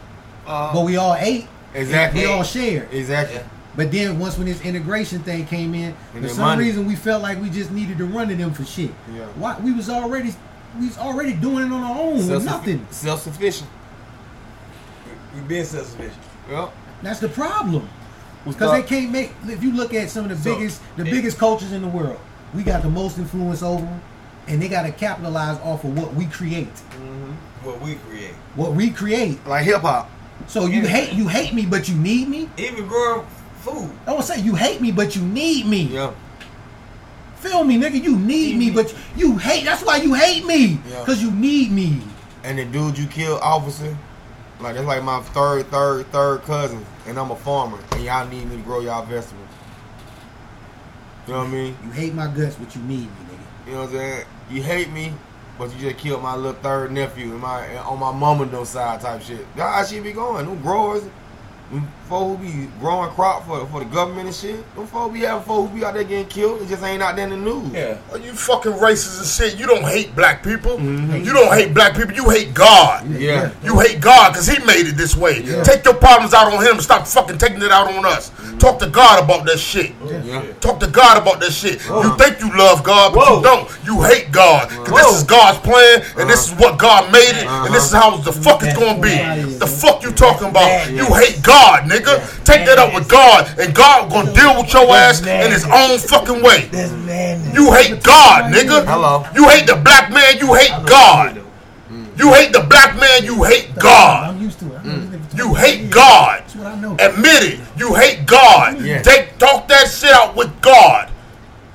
[0.46, 1.46] Uh, but we all ate.
[1.74, 2.20] exactly.
[2.22, 2.88] We all shared.
[2.92, 3.36] Exactly.
[3.36, 3.42] Yeah.
[3.76, 6.64] But then once when this integration thing came in, And for some money.
[6.64, 8.90] reason we felt like we just needed to run to them for shit.
[9.12, 9.24] Yeah.
[9.36, 10.32] Why we was already
[10.80, 12.86] we was already doing it on our own with nothing.
[12.90, 13.68] Self sufficient.
[15.34, 16.22] We, we been self-sufficient.
[16.50, 16.72] Well.
[17.02, 17.88] That's the problem.
[18.44, 19.32] We Because they can't make.
[19.46, 21.88] If you look at some of the So, biggest, the it- biggest cultures in the
[21.88, 22.18] world,
[22.54, 24.00] we got the most influence over them,
[24.48, 26.72] and they got to capitalize off of what we create.
[26.74, 27.32] Mm-hmm.
[27.66, 28.34] What we create.
[28.56, 29.46] What we create.
[29.46, 30.10] like hip hop.
[30.46, 32.50] So you hate you hate me, but you need me.
[32.58, 33.26] Even growing
[33.60, 33.90] food.
[34.06, 35.84] I don't say you hate me, but you need me.
[35.84, 36.12] Yeah.
[37.36, 38.02] Feel me, nigga.
[38.02, 39.64] You need me, but you hate.
[39.64, 41.04] That's why you hate me, Yeah.
[41.04, 42.00] cause you need me.
[42.42, 43.96] And the dude you killed, officer,
[44.60, 48.46] like that's like my third, third, third cousin, and I'm a farmer, and y'all need
[48.48, 49.48] me to grow y'all vegetables.
[51.26, 51.76] You know what I mean?
[51.84, 53.66] You hate my guts, but you need me, nigga.
[53.66, 54.26] You know what I'm saying?
[54.50, 55.14] You hate me,
[55.58, 59.00] but you just killed my little third nephew and my on my mama no side
[59.00, 59.46] type shit.
[59.56, 60.46] That's how she be going.
[60.46, 61.02] Them growers,
[61.70, 64.74] them folk who be growing crop for for the government and shit.
[64.76, 66.62] Them folk be having folk who be out there getting killed.
[66.62, 67.72] It just ain't out there in the news.
[67.72, 67.98] Yeah.
[68.12, 69.58] Are you fucking racist and shit?
[69.58, 70.76] You don't hate black people.
[70.78, 71.24] Mhm.
[71.24, 72.14] You don't hate black people.
[72.14, 73.10] You hate God.
[73.10, 73.50] Yeah.
[73.64, 75.42] You hate God because He made it this way.
[75.42, 75.64] Yeah.
[75.64, 76.80] Take your problems out on Him.
[76.80, 78.30] Stop fucking taking it out on us.
[78.30, 78.58] Mm-hmm.
[78.58, 79.92] Talk to God about that shit.
[80.06, 80.42] Yeah.
[80.60, 81.84] Talk to God about that shit.
[81.86, 83.36] You think you love God, but Whoa.
[83.36, 83.64] you don't.
[83.84, 84.68] You hate God.
[84.68, 86.62] Because this is God's plan, and this is uh-huh.
[86.62, 88.16] what God made it, and this uh-huh.
[88.16, 89.16] is how the fuck it's gonna be.
[89.58, 90.66] The fuck you talking about?
[90.66, 90.90] Yes.
[90.90, 92.03] You hate God, nigga.
[92.44, 95.98] Take that up with God, and God gonna deal with your ass in His own
[95.98, 96.68] fucking way.
[97.54, 98.84] You hate God, nigga.
[98.86, 99.24] Hello.
[99.34, 101.40] You hate the black man, you hate God.
[102.16, 104.30] You hate the black man, you hate God.
[104.30, 104.76] I'm used to it.
[104.76, 105.38] I've been mm.
[105.38, 105.90] You hate.
[105.90, 106.42] God.
[106.42, 106.92] That's what I know.
[107.00, 107.60] Admit it.
[107.76, 108.80] You hate God.
[108.80, 109.02] Yeah.
[109.02, 111.10] Take talk that shit out with God.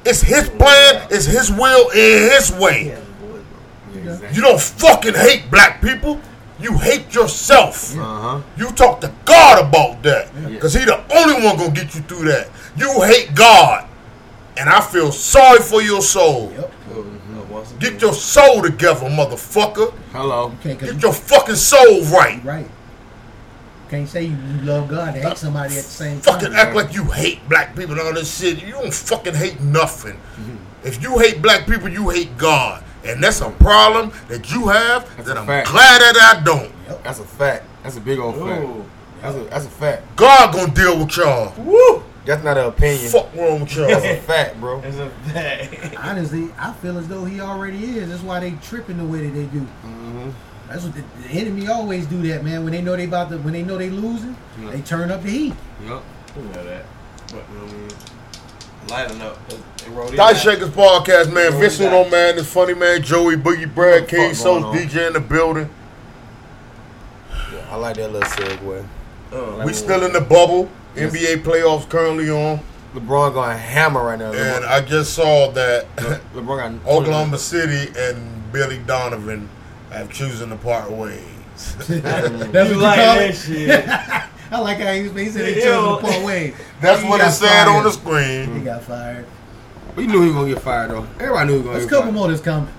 [0.06, 2.98] It's his plan, it's his will, in his way.
[4.32, 6.22] You don't fucking hate black people.
[6.60, 7.98] You hate yourself.
[7.98, 8.42] Uh huh.
[8.58, 10.30] You talk to God about that.
[10.48, 12.50] Because he the only one gonna get you through that.
[12.78, 13.88] You hate God.
[14.58, 16.52] And I feel sorry for your soul.
[16.54, 16.74] Yep.
[17.50, 19.92] Once Get your soul together, motherfucker.
[20.12, 20.54] Hello.
[20.60, 22.36] Okay, 'cause Get your fucking soul right.
[22.44, 22.70] you- right.
[23.90, 26.56] Can't say you love God and hate somebody at the same Fucking time.
[26.56, 28.62] act like you hate black people and all this shit.
[28.64, 30.14] You don't fucking hate nothing.
[30.14, 30.56] Mm-hmm.
[30.88, 32.84] If you hate black people, you hate God.
[33.06, 35.70] And that's a problem that you have That's that I'm fact.
[35.70, 36.72] glad that I don't.
[37.04, 37.66] That's a fact.
[37.84, 38.68] That's a big old fact.
[39.22, 40.16] That's a that's a fact.
[40.16, 41.54] God gonna deal with y'all.
[41.64, 42.04] Woo!
[42.26, 43.10] That's not an opinion.
[43.12, 44.14] Fuck wrong with That's y'all.
[44.14, 44.82] a fact, bro.
[44.82, 45.96] It's a fact.
[46.06, 48.10] Honestly, I feel as though he already is.
[48.10, 49.62] That's why they tripping the way that they do.
[49.62, 50.30] Mm-hmm.
[50.68, 52.22] That's what the, the enemy always do.
[52.28, 54.72] That man, when they know they about to, when they know they losing, Yeah.
[54.72, 55.54] they turn up the heat.
[55.86, 56.04] Yep.
[56.36, 56.86] You know that.
[57.32, 57.88] But, you
[58.90, 59.20] know what I mean?
[59.20, 59.40] Lighten up.
[60.08, 60.42] It, it Dice.
[60.42, 61.52] Shakers podcast, man.
[61.52, 64.62] Roll Vincent it on man, this funny man, Joey Boogie, Brad What King, fuck so?
[64.74, 65.70] DJ in the building.
[67.54, 68.86] Yeah, I like that little segue.
[69.32, 70.70] Uh, We still in the bubble.
[70.96, 71.14] Yes.
[71.16, 72.60] NBA playoffs currently on,
[72.96, 74.32] LeBron going hammer right now.
[74.34, 79.48] and I just saw that Le- LeBron got Oklahoma City and Billy Donovan
[79.92, 81.22] have chosen to part ways.
[81.88, 81.90] That's
[82.70, 83.36] you what like call that it.
[83.36, 83.86] shit.
[84.52, 85.62] I like how he, he said they Ew.
[85.62, 86.54] chose the part way.
[86.82, 88.56] That's He what it got said on the screen.
[88.56, 89.26] He got fired.
[89.96, 91.08] But you knew he was gonna get fired though.
[91.20, 92.14] Everybody knew he was gonna There's a couple fired.
[92.16, 92.74] more that's coming.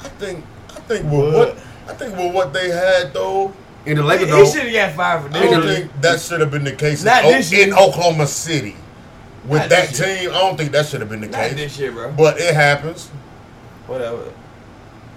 [0.00, 1.48] I think, I think with what,
[1.88, 3.52] I think with what they had though,
[3.86, 4.44] In the He, Lakers he though.
[4.46, 7.06] should have got fired for I don't think that should have been the case in,
[7.06, 7.66] Not O- this year.
[7.68, 8.76] in Oklahoma City.
[9.46, 10.16] With Not that this year.
[10.18, 11.54] team, I don't think that should have been the Not case.
[11.54, 12.12] this year, bro.
[12.12, 13.08] But it happens.
[13.86, 14.32] Whatever.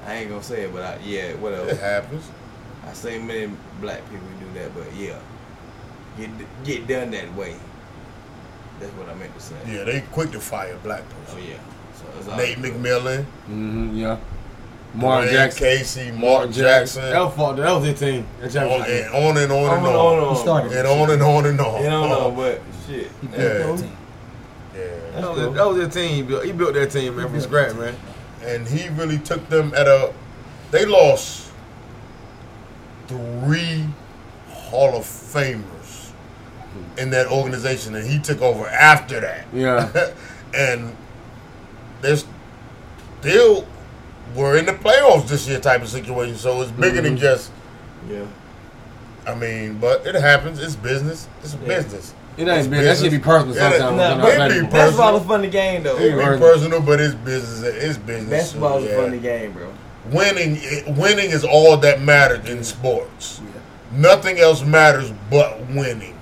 [0.06, 1.70] I ain't gonna say it, but I, yeah, whatever.
[1.70, 2.24] It happens.
[2.86, 3.52] I seen many
[3.82, 5.18] black people do that, but yeah,
[6.18, 6.30] get
[6.64, 7.56] get done that way.
[8.80, 9.56] That's what I meant to say.
[9.68, 11.56] Yeah, they quick to fire black Oh yeah.
[12.24, 12.74] So Nate good.
[12.74, 13.96] McMillan, Mm-hmm.
[13.98, 14.18] Yeah.
[14.94, 15.60] Mark Dwane Jackson.
[15.68, 17.58] Casey, Mark Jackson, That was fault.
[17.58, 18.26] That was their team.
[18.40, 19.06] That on championship.
[19.14, 21.46] and on and on On and and on, on, He started and on and on
[21.46, 21.84] and on.
[21.84, 23.12] You don't know, but shit.
[23.22, 23.48] He built Yeah.
[23.58, 23.98] that team.
[24.76, 26.16] Yeah, That was, their- that was their team.
[26.16, 27.96] He built, he built that team, man, from scratch, man.
[28.46, 30.14] and he really took them at a.
[30.72, 31.52] They lost
[33.08, 33.86] three
[34.50, 35.64] Hall of Famers
[36.98, 39.46] in that organization, and he took over after that.
[39.54, 39.92] Yeah.
[40.56, 40.96] and
[42.02, 42.26] there's
[43.22, 43.66] still
[44.36, 47.20] we're in the playoffs this year type of situation, so it's bigger than Mhm.
[47.22, 47.52] just.
[48.10, 48.24] Yeah.
[49.26, 50.60] I mean, but it happens.
[50.60, 51.28] It's business.
[51.44, 51.68] It's Yeah.
[51.68, 52.14] business.
[52.38, 52.84] It ain't It's been.
[52.84, 54.18] That should be personal Yeah, that- sometimes.
[54.20, 54.82] nah, when but it be personal.
[54.84, 55.98] Basketball is a funny game though.
[55.98, 56.40] It be Right.
[56.40, 57.62] personal, but it's business.
[57.84, 58.30] It's business.
[58.30, 59.68] Basketball is so, a funny game, bro.
[60.12, 60.60] Winning,
[60.96, 63.42] winning is all that matters in sports.
[63.92, 66.14] Nothing else matters but winning.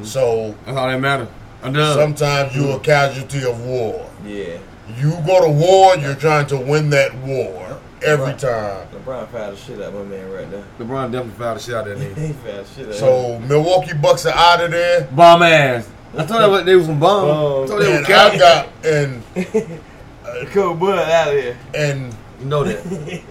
[0.00, 0.06] Mhm.
[0.06, 1.28] So That's all that matters.
[1.62, 4.06] A sometimes you're a casualty of war.
[4.26, 4.56] Yeah.
[4.98, 8.38] You go to war, you're trying to win that war every Right.
[8.38, 8.86] time.
[9.06, 10.62] LeBron fouled the shit out of my man right there.
[10.80, 12.26] LeBron definitely fouled the shit out of that nigga.
[12.26, 15.86] he fouled the shit out of So Milwaukee Bucks are out of there, Bomb ass.
[16.16, 17.28] I thought them they was some bum.
[17.28, 17.64] Bum.
[17.64, 18.38] I told they and was I cowards.
[18.38, 19.80] got and him.
[20.52, 21.56] Cool Bud out of here.
[21.74, 22.82] and You know that.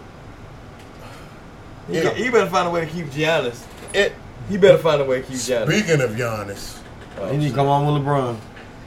[1.89, 2.11] He, Yeah.
[2.11, 3.61] he better find a way to keep Giannis.
[3.93, 4.13] it.
[4.49, 5.67] He better find a way to keep Giannis.
[5.67, 6.79] Speaking of Giannis,
[7.19, 8.37] Oh, He need to come on with LeBron.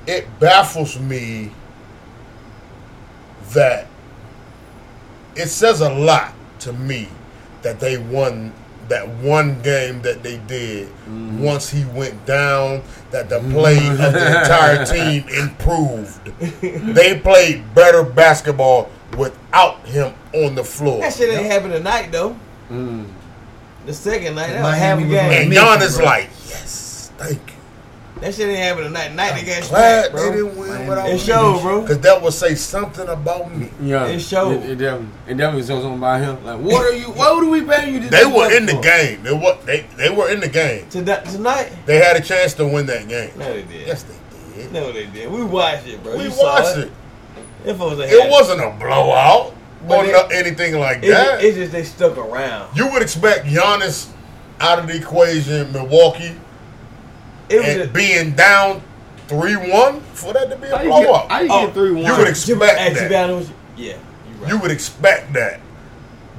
[0.07, 1.53] it baffles me
[3.53, 3.87] that
[5.37, 7.09] it says a lot to me
[7.63, 8.53] that they won
[8.89, 10.89] that one game that they did
[11.39, 16.25] once he went down that the play of the entire team improved
[16.95, 22.37] they played better basketball without him on the floor That shit ain't happen tonight though.
[22.71, 23.07] Mm.
[23.87, 25.43] The second night, that was Miami half a game.
[25.43, 26.05] and Giannis bro.
[26.07, 29.13] like yes thank you That shit ain't happen tonight.
[29.15, 31.81] Night they got glad smacked, they didn't win Miami without It showed, bro.
[31.81, 34.63] because that would say something about me Yeah, It showed.
[34.63, 36.45] It, it definitely, it definitely shows something about him.
[36.45, 37.07] Like, what are you?
[37.23, 38.01] What would we paying you?
[38.03, 38.83] To They were in the for?
[38.83, 39.23] game.
[39.25, 40.89] They were they, they were in the game.
[40.89, 41.73] Tonight, tonight?
[41.87, 43.31] They had a chance to win that game.
[43.37, 43.87] No, they did.
[43.89, 44.73] Yes, they did.
[44.73, 45.31] No, they did.
[45.31, 46.17] We watched it, bro.
[46.17, 46.93] we you saw watched it.
[47.65, 51.43] Them folks ain't It wasn't a blowout But or it- anything like It's, that.
[51.45, 52.77] it's just they stuck around.
[52.77, 54.09] you would expect Giannis
[54.61, 56.37] out of the equation, Milwaukee,
[57.49, 58.83] It was and just, being down
[59.29, 61.43] three one for that to be a How you get, blowout.
[61.43, 62.05] you Oh, get three one?
[62.05, 63.31] you would expect Hey, that.
[63.31, 63.99] honest you, yeah, you
[64.43, 64.49] right.
[64.53, 65.61] You would expect that.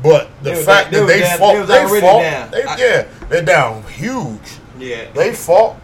[0.01, 2.51] But the They fact down- that they they down- fought, they was they fought, down.
[2.51, 4.39] they, I- yeah, they're down huge.
[4.79, 5.75] yeah, They fought,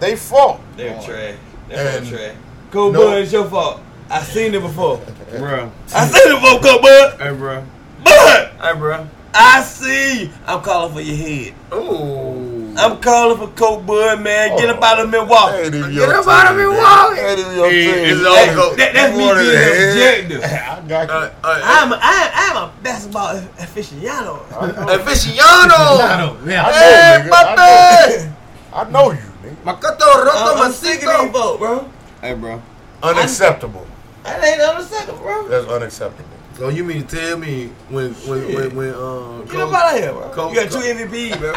[0.00, 0.60] they fought.
[0.76, 1.34] they were trash.
[1.68, 2.34] They And- were trash.
[2.70, 3.04] Cool No.
[3.06, 3.80] Bud, it's your fault.
[4.10, 4.98] I seen it before.
[5.38, 5.70] bro.
[5.94, 7.20] I seen it before, Cool Bud.
[7.20, 7.64] Hey, bro.
[8.04, 9.06] Bud, Hey, bro.
[9.34, 10.30] I see you.
[10.46, 11.54] I'm calling for your head.
[11.72, 12.74] Ooh.
[12.76, 14.56] I'm calling for Coke Bud, man.
[14.58, 15.70] Get up out of Milwaukee.
[15.94, 17.20] Get up out of Milwaukee.
[17.20, 17.38] man.
[17.38, 20.20] Ain't your Hey, it's all Hey, go- That, that's me being the head.
[20.20, 20.42] objective.
[20.44, 21.14] I got you.
[21.14, 24.46] Uh, uh, I'm a, I, I'm a basketball aficionado.
[24.48, 26.46] aficionado.
[26.46, 26.66] Yeah.
[26.66, 27.32] I Hey, know, nigga.
[27.32, 28.32] I know,
[28.74, 29.56] I know you, nigga.
[29.64, 31.58] Makoto roto I'm, I'm sick of these masito.
[31.58, 31.90] bro.
[32.20, 32.60] Hey, bro.
[33.02, 33.86] Unacceptable.
[34.24, 35.48] That ain't unacceptable, bro.
[35.48, 36.28] That's unacceptable.
[36.56, 40.00] So you mean to tell me when when when when uh, Get up out of
[40.00, 40.28] here, bro.
[40.30, 41.54] Coach- you got two MVP, bro.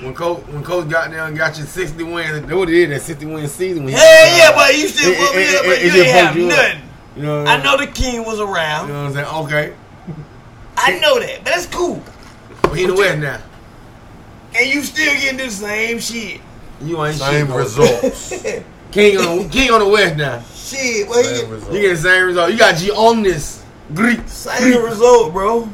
[0.00, 2.88] when coach when coach got down and got you sixty wins, that what it is
[2.90, 3.84] that sixty win season.
[3.84, 5.88] When he- Hell yeah, but you still It- put me it- up, but it- you
[6.02, 6.80] it ain't have you nothing.
[7.16, 8.88] You know, I know the king was around.
[8.88, 9.26] You know what I'm saying?
[9.46, 9.72] Okay,
[10.76, 12.02] I know that, but that's cool.
[12.62, 13.38] but he in the West now.
[14.56, 16.40] And you still getting the same shit.
[16.80, 18.32] You ain't Same shit, results.
[18.94, 20.40] King on king on the West now.
[20.54, 22.52] shit, well, Same you, You get the same result.
[22.52, 25.68] You got Giannis, Greek, same result, bro.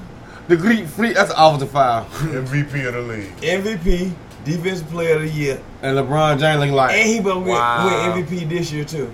[0.49, 1.15] the Greek fleet.
[1.17, 2.07] That's an offensive foul.
[2.07, 3.37] MVP of the league.
[3.43, 4.13] MVP,
[4.45, 8.13] defensive player of the year, And LeBron James looking like and he gonna win, Wow.
[8.15, 9.13] win MVP this year too.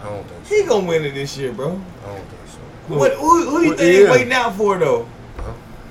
[0.00, 0.54] I don't think so.
[0.56, 1.68] He gonna win it this year, bro.
[2.04, 2.58] I don't think so.
[2.98, 3.12] What?
[3.12, 4.04] Who, who you think yeah.
[4.06, 5.06] they waiting out for though?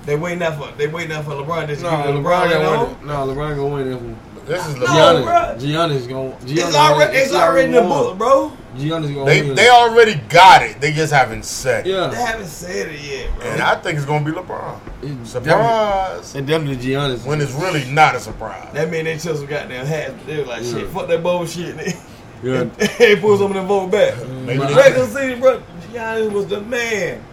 [0.01, 0.05] Huh?
[0.07, 2.23] They waiting out for they waiting out for LeBron just to No, give it LeBron
[2.23, 2.79] LeBron gonna win.
[2.79, 2.91] home.
[2.91, 3.05] it.
[3.05, 4.19] No, LeBron gonna win this one.
[4.47, 5.23] This is LeBron.
[5.23, 5.59] bruh.
[5.59, 6.29] Giannis, Giannis gonna.
[6.37, 8.51] Giannis It's already it's already in the book, bro.
[8.75, 9.55] Giannis gonna They win.
[9.55, 10.81] they already got it.
[10.81, 11.91] They just haven't said it.
[12.11, 13.45] They haven't said it yet, bro.
[13.51, 14.79] And I think it's gonna be LeBron.
[15.03, 16.33] It's Surprise.
[16.35, 17.23] And definitely Giannis.
[17.25, 18.73] When it's really not a surprise.
[18.73, 20.13] that mean they took some goddamn hats.
[20.25, 20.71] They were like, Yeah.
[20.71, 21.75] shit, fuck that bullshit.
[22.43, 22.63] Yeah.
[22.97, 24.15] they pulled some of them vote back.
[24.27, 25.61] Maybe But they- Regular season, bro.
[25.93, 27.23] Giannis was the man.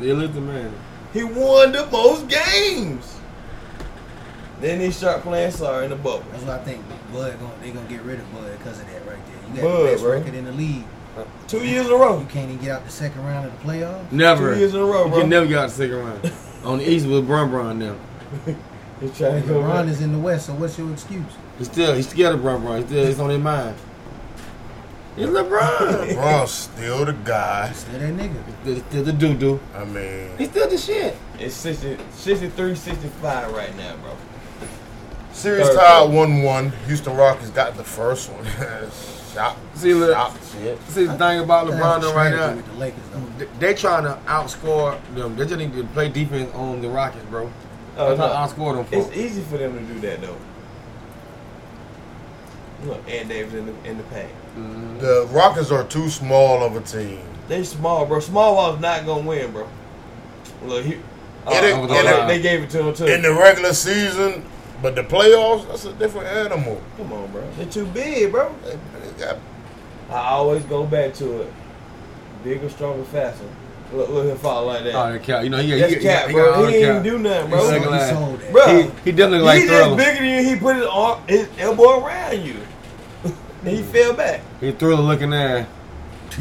[0.00, 0.70] They lit the man.
[1.12, 3.14] He won the most games.
[4.60, 6.24] Then he start playing sorry in the bubble.
[6.32, 6.82] That's what I think.
[7.12, 9.48] Bud, gonna, they gonna get rid of Bud because of that right there.
[9.48, 10.12] You got Bud, the best bro.
[10.12, 10.84] record in the league.
[11.48, 12.20] Two years in a row.
[12.20, 14.12] You can't even get out the second round of the playoffs.
[14.12, 14.54] Never.
[14.54, 16.32] Two years in a row, You can never get out the second round.
[16.64, 17.96] On the East with Bron Bron now.
[19.00, 19.88] He's trying to go LeBron back.
[19.88, 21.24] is in the West, so what's your excuse?
[21.56, 22.78] He's still he's scared of Bron Bron.
[22.78, 23.76] He's still it's on his mind.
[25.20, 26.08] It's LeBron.
[26.14, 27.72] LeBron's still the guy.
[27.72, 28.64] Still that nigga.
[28.64, 29.60] He's still the doo doo.
[29.74, 31.16] I mean, He's still the shit.
[31.38, 34.16] It's 60, 63, 65 right now, bro.
[35.32, 36.70] series Third tied 1 1.
[36.86, 38.44] Houston Rockets got the first one.
[39.34, 39.56] Shot.
[39.74, 40.80] See, look- Shot shit.
[40.88, 42.54] See the thing about LeBron though right now.
[42.54, 43.20] the Lakers though.
[43.38, 45.36] They, they trying to outscore them.
[45.36, 47.50] They just need to play defense on the Rockets, bro.
[47.96, 48.28] Oh, That's no.
[48.28, 49.14] how outscore them It's for.
[49.14, 50.36] easy for them to do that, though.
[52.84, 54.30] Look, Ant Davis in the, in the paint.
[54.98, 57.20] The Rockets are too small of a team.
[57.48, 58.20] They small, bro.
[58.20, 59.68] Small ball's not gonna win, bro.
[60.64, 60.96] Look, he,
[61.46, 61.88] oh, It- it-
[62.28, 63.06] they, they gave it to him too.
[63.06, 64.44] In the regular season,
[64.82, 66.80] but the playoffs, that's a different animal.
[66.96, 67.42] Come on, bro.
[67.56, 68.52] They're too big, bro.
[68.64, 69.38] They- they got-
[70.10, 71.52] I always go back to it.
[72.44, 73.44] Bigger, stronger, faster.
[73.92, 74.94] Look, look him fall like that.
[74.94, 75.44] Oh, that cap.
[75.44, 76.44] You know he, That's he, cap, he, bro.
[76.44, 77.66] got all He the ain't even do nothing, bro.
[77.68, 78.14] second He line.
[78.14, 78.40] sold.
[78.52, 79.96] Bro, He, he definitely like he just Thriller.
[79.96, 80.50] bigger than you.
[80.54, 82.56] He put his arm, his elbow around you.
[83.60, 84.40] And he fell back.
[84.60, 85.66] He Thriller looking there.
[86.38, 86.40] I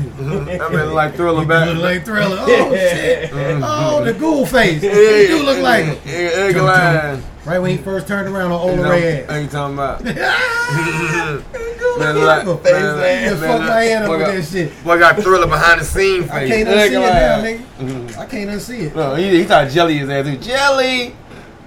[0.70, 1.68] mean, like Thriller You back.
[1.74, 2.38] look like Thriller.
[2.40, 3.32] Oh shit.
[3.32, 3.64] Mm-hmm.
[3.64, 4.84] Oh, the ghoul face.
[4.84, 5.98] You Yeah, do look like him.
[6.06, 7.24] Yeah, egg line.
[7.46, 9.32] Right when he first turned around on You Ola Ray ass.
[9.32, 10.04] ain't talking about.
[11.98, 13.36] Man, like- like, face man, ass.
[13.36, 14.84] You man, fuck my head up with that shit.
[14.84, 16.32] Boy got Thriller behind the scene face.
[16.32, 17.64] I can't Egg unsee it now, nigga.
[17.90, 18.20] Mm-hmm.
[18.20, 18.96] I can't unsee it.
[18.96, 20.38] No, he, he thought jelly is there, too.
[20.38, 21.16] Jelly.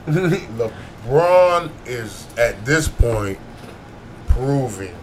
[0.07, 3.39] LeBron is at this point
[4.29, 4.95] proving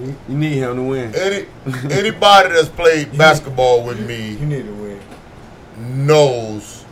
[0.00, 1.14] you need him to win.
[1.14, 1.46] any
[1.92, 5.00] anybody that's played basketball with me You need to win.
[6.06, 6.82] knows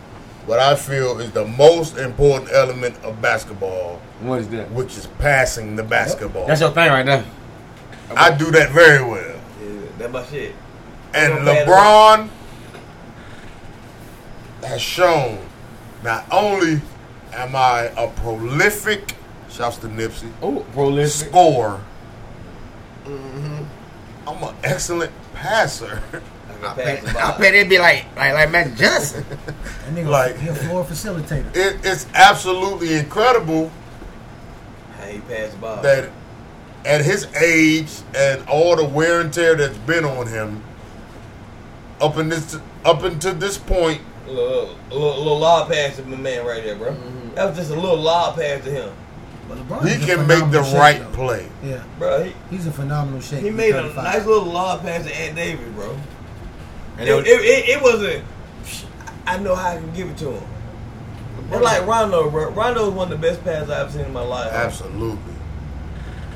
[0.47, 4.71] what I feel is the most important element of basketball, What is that?
[4.73, 6.47] which is passing the basketball.
[6.47, 7.25] That's your thing right there.
[8.17, 9.37] I do that very well.
[9.63, 10.55] Yeah, that's my shit.
[11.15, 12.29] And LeBron
[14.65, 15.39] has shown
[16.03, 16.81] not only
[17.33, 19.15] am I a prolific,
[19.49, 21.29] shouts to Nipsey, Oh, prolific.
[21.29, 21.81] scorer,
[23.07, 26.01] I'm an excellent passer.
[26.13, 27.39] I can pass the ball.
[27.39, 29.25] bet it'd be like like like Magic Johnson.
[29.29, 31.55] That nigga, Like- he a floor facilitator.
[31.57, 33.71] It, it's absolutely incredible
[34.99, 35.83] How he passed the ball.
[35.83, 36.11] that
[36.85, 40.63] at his age and all the wear and tear that's been on him,
[42.01, 45.97] up in this up until this point, A little, a little, a little lob pass
[45.97, 46.95] to my man right there, bro.
[47.35, 48.93] That was just a little lob pass to him.
[49.49, 51.11] But LeBron he can make the phenomenal shape, right though.
[51.11, 51.49] play.
[51.65, 53.41] Yeah, Bro, he, he's a phenomenal shape.
[53.41, 55.97] he He's made a nice little lob pass to Ant Davis, bro.
[56.99, 58.25] And It, it it, was- it, it wasn't,
[59.27, 60.49] I know how I can give it to him.
[61.51, 62.51] But like Rondo, bro.
[62.51, 64.53] Rondo is one of the best passes I've seen in my life.
[64.53, 65.19] Absolutely,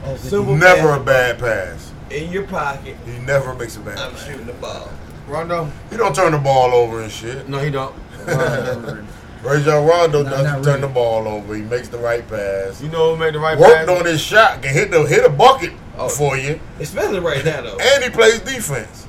[0.05, 0.59] Oh, good.
[0.59, 1.93] Never pass a bad pass.
[2.11, 2.97] in your pocket.
[3.07, 4.27] He never makes a bad I'm pass.
[4.27, 4.89] shooting the ball.
[5.27, 5.71] Rondo?
[5.91, 7.49] He don't turn the ball over and shit.
[7.49, 7.95] No, he don't.
[9.43, 10.80] Rajon Rondo No, doesn't turn really.
[10.80, 11.55] the ball over.
[11.55, 12.82] He makes the right pass.
[12.82, 13.89] You know who made the right Worked pass?
[13.89, 16.09] Worked on his shot, can hit the hit a bucket Oh.
[16.11, 17.78] for you, Especially right now, though.
[17.80, 19.07] and he plays defense.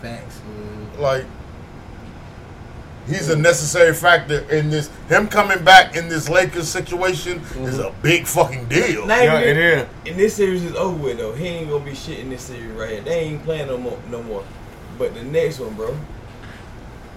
[0.00, 0.40] Facts.
[0.98, 1.24] Like
[3.06, 4.90] he's a necessary factor in this.
[5.08, 7.80] Him coming back in this Lakers situation is mm-hmm.
[7.80, 9.06] a big fucking deal.
[9.06, 9.86] Not Yeah, it is.
[10.06, 11.34] And this series is over with though.
[11.34, 13.00] He ain't gonna be shit in this series right here.
[13.02, 14.44] They ain't playing no more, no more.
[14.98, 15.96] But the next one, bro,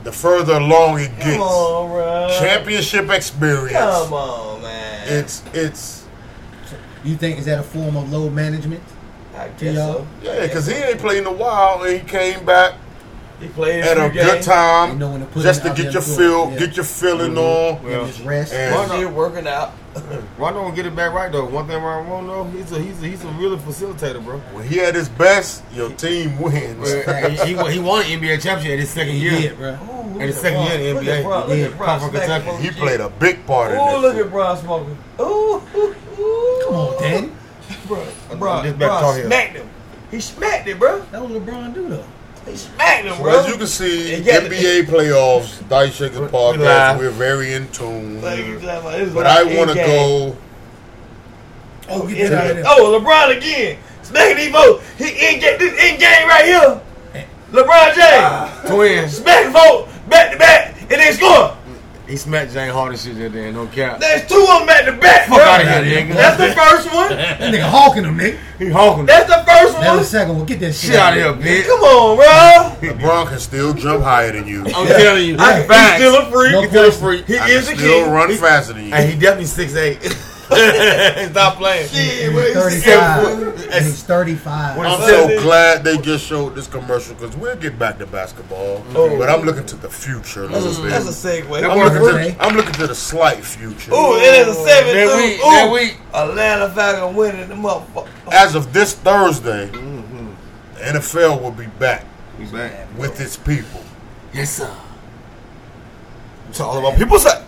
[0.06, 2.38] the further along it gets, Come on, bro.
[2.40, 3.74] championship experience.
[3.74, 5.08] Come on, man.
[5.08, 6.06] It's it's
[7.04, 8.84] You think is that a form of load management?
[9.36, 10.08] I guess so.
[10.24, 12.76] yeah, because he ain't played in a while, and he came back
[13.40, 14.46] He played at a few good games.
[14.48, 16.60] You time know when to just to get your for feel, yeah.
[16.60, 17.86] get your feeling Mm-hmm.
[17.86, 17.90] on.
[17.90, 18.54] Get his rest.
[18.54, 19.74] And- One year working out.
[20.38, 21.46] Rondo won't get it back right though.
[21.46, 24.40] One thing Rondo won't know, he's a he's a, he's a really facilitator, bro.
[24.54, 26.92] When he at his best, your team wins.
[26.94, 29.32] he, he, won- he won an NBA championship in his second year.
[29.34, 29.70] Yeah, bro.
[29.70, 30.80] Ooh, look And the at second Bron.
[30.80, 31.24] year in the Look at NBA.
[31.24, 31.48] Bron.
[31.50, 32.64] Look Yeah, at Bron from Kentucky.
[32.64, 34.16] he played a big part in Oh, this.
[34.16, 34.98] look at Bron smoking.
[35.20, 36.62] Ooh, ooh, ooh.
[36.66, 37.32] Come on, Daddy.
[37.88, 39.70] Bro, I'm Bron, just Bron Tar smacked him.
[40.12, 41.00] He smacked it, bro.
[41.12, 42.06] That was LeBron do though.
[42.46, 43.40] He smacked him, So bro.
[43.40, 47.00] as you can see, And yet- NBA playoffs, Dice Shakers We podcast, live.
[47.00, 48.22] we're very in tune.
[48.22, 50.38] Like you talking about, this is But like I want to go.
[51.90, 52.66] Oh, get In- that out of there.
[52.68, 53.78] Oh, LeBron again.
[54.04, 54.84] Smacking these folks.
[54.98, 56.82] He in game, this in game right here.
[57.16, 57.24] Eh.
[57.52, 57.98] LeBron James.
[58.02, 58.62] Ah.
[58.68, 59.18] Twins.
[59.18, 60.76] Smacking folks back to back.
[60.82, 61.58] And then score.
[62.08, 64.00] He smacked James Harden shit there, then no cap.
[64.00, 65.44] There's two of them back to back, Fuck bro.
[65.46, 66.14] outta here, nigga.
[66.14, 67.10] That's the first one.
[67.16, 68.38] That nigga hawking him, nigga.
[68.60, 69.06] He honking.
[69.08, 69.98] That's the first That was one.
[69.98, 70.46] the second one.
[70.46, 71.68] Get that shit, Shit out of here, bitch.
[71.68, 72.90] Come on, bro.
[72.90, 74.62] LeBron can still jump higher than you.
[74.68, 75.36] I'm telling you.
[75.40, 76.52] I, he's still a freak.
[76.52, 77.06] No He's still a question.
[77.08, 77.26] freak.
[77.28, 78.12] He I is can a still king.
[78.12, 78.92] run faster than you.
[78.92, 80.00] Hey, he definitely six eight.
[81.32, 81.90] Stop playing.
[81.92, 83.72] Yeah, bro, He's he's 35.
[83.72, 84.78] And he's 35.
[84.80, 88.84] I'm so glad they just showed this commercial because we'll get back to basketball.
[88.96, 89.18] Oh.
[89.18, 90.72] But I'm looking to the future a little.
[90.84, 91.62] That's a segue.
[91.62, 92.32] That I'm looking, okay.
[92.36, 93.92] to, I'm looking to the slight future.
[93.92, 94.94] Ooh, it is a seven.
[94.94, 95.18] That two.
[95.18, 95.98] week, Ooh, that week.
[96.14, 98.08] Atlanta Falcon winning the motherfucker.
[98.32, 100.34] As of this Thursday, Mm-hmm.
[100.76, 102.06] the NFL will be back
[102.38, 102.88] He's back.
[102.98, 103.82] with its people.
[104.34, 104.76] Yes, sir.
[106.50, 107.44] It's all about people say.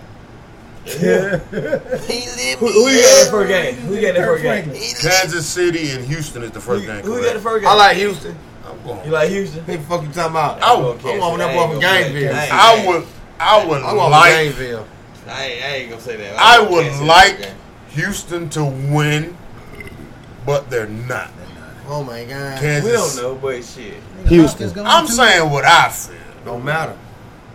[0.87, 3.75] Who, who you got in the first game?
[3.75, 4.65] Who you got in the first game?
[5.11, 7.03] Kansas City and Houston is the Who, first game.
[7.03, 7.69] who you got in the first game?
[7.71, 8.37] I like Houston.
[8.65, 9.05] I'm going.
[9.05, 9.59] You like Houston?
[9.65, 10.59] What the fuck you talking about?
[10.61, 12.35] Oh, I I'm would, gonna I want that boy I from ain't gonna Gainesville.
[12.51, 13.07] I would,
[13.39, 14.87] I would I want like, Gainesville.
[15.27, 16.35] I ain't, I ain't gonna say that.
[16.39, 17.51] I I'm would cancel like.
[17.91, 19.35] Houston to win,
[20.45, 21.31] but they're not.
[21.87, 22.59] Oh my god.
[22.59, 22.85] Kansas.
[22.85, 23.95] We don't know, but shit.
[24.23, 24.85] Nigga, Houston.
[24.85, 26.15] I'm saying what I feel.
[26.45, 26.95] Don't matter.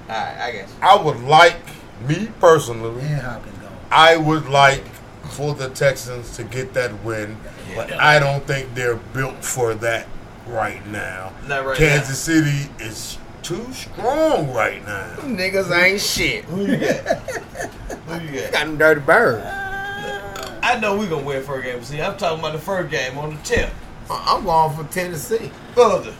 [0.09, 0.75] Alright, I guess.
[0.83, 1.61] I would like,
[2.07, 3.73] me personally, And Hopkins going.
[3.91, 4.85] I would like
[5.25, 7.37] for the Texans to get that win,
[7.75, 10.07] but I don't think they're built for that
[10.47, 11.33] right now.
[11.47, 15.17] Not right Kansas City is too strong right now.
[15.21, 16.45] Niggas ain't shit.
[16.47, 17.19] Who you got?
[18.09, 18.53] Who you got?
[18.53, 19.45] Got them dirty birds.
[19.45, 21.83] Uh, I know we gonna win first game.
[21.83, 23.71] See, I'm talking about the first game on the tip.
[24.11, 25.51] I'm going for Tennessee.
[25.75, 26.15] Brother,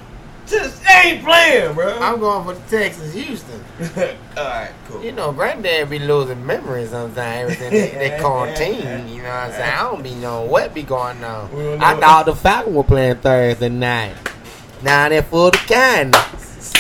[0.47, 1.99] just ain't playing, bro.
[1.99, 3.65] I'm going for Texas, Houston.
[4.37, 5.03] Alright, cool.
[5.03, 9.09] You know, granddad be losing memories sometimes in that, that quarantine.
[9.09, 9.71] You know what I'm saying?
[9.73, 11.51] I don't be knowing what be going on.
[11.53, 14.15] Know I what- thought the Falcons were playing Thursday night.
[14.83, 16.15] Now they're full of kind.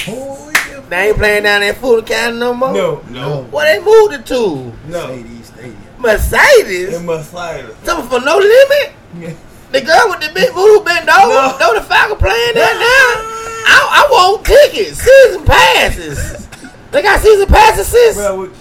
[0.06, 0.80] Yeah.
[0.88, 2.72] They ain't playing down there full of kind no more.
[2.72, 3.42] No, No.
[3.44, 4.72] What they moved it to?
[4.88, 5.06] no.
[5.08, 5.78] Mercedes Stadium.
[5.98, 6.94] Mercedes.
[6.94, 7.64] It must slide.
[7.84, 9.36] Something for no limit.
[9.72, 11.32] The girl with the big booty bent over.
[11.32, 11.56] No.
[11.58, 13.51] Know the Falcon playing there now.
[13.66, 16.48] I, I want tickets, season passes.
[16.90, 18.16] They got season passes, sis.
[18.16, 18.52] Bro,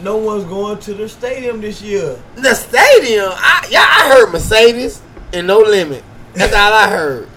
[0.00, 2.20] no one's going to the stadium this year.
[2.34, 3.28] The stadium.
[3.30, 5.02] I yeah, I heard Mercedes
[5.32, 6.04] and no limit.
[6.34, 7.28] That's all I heard.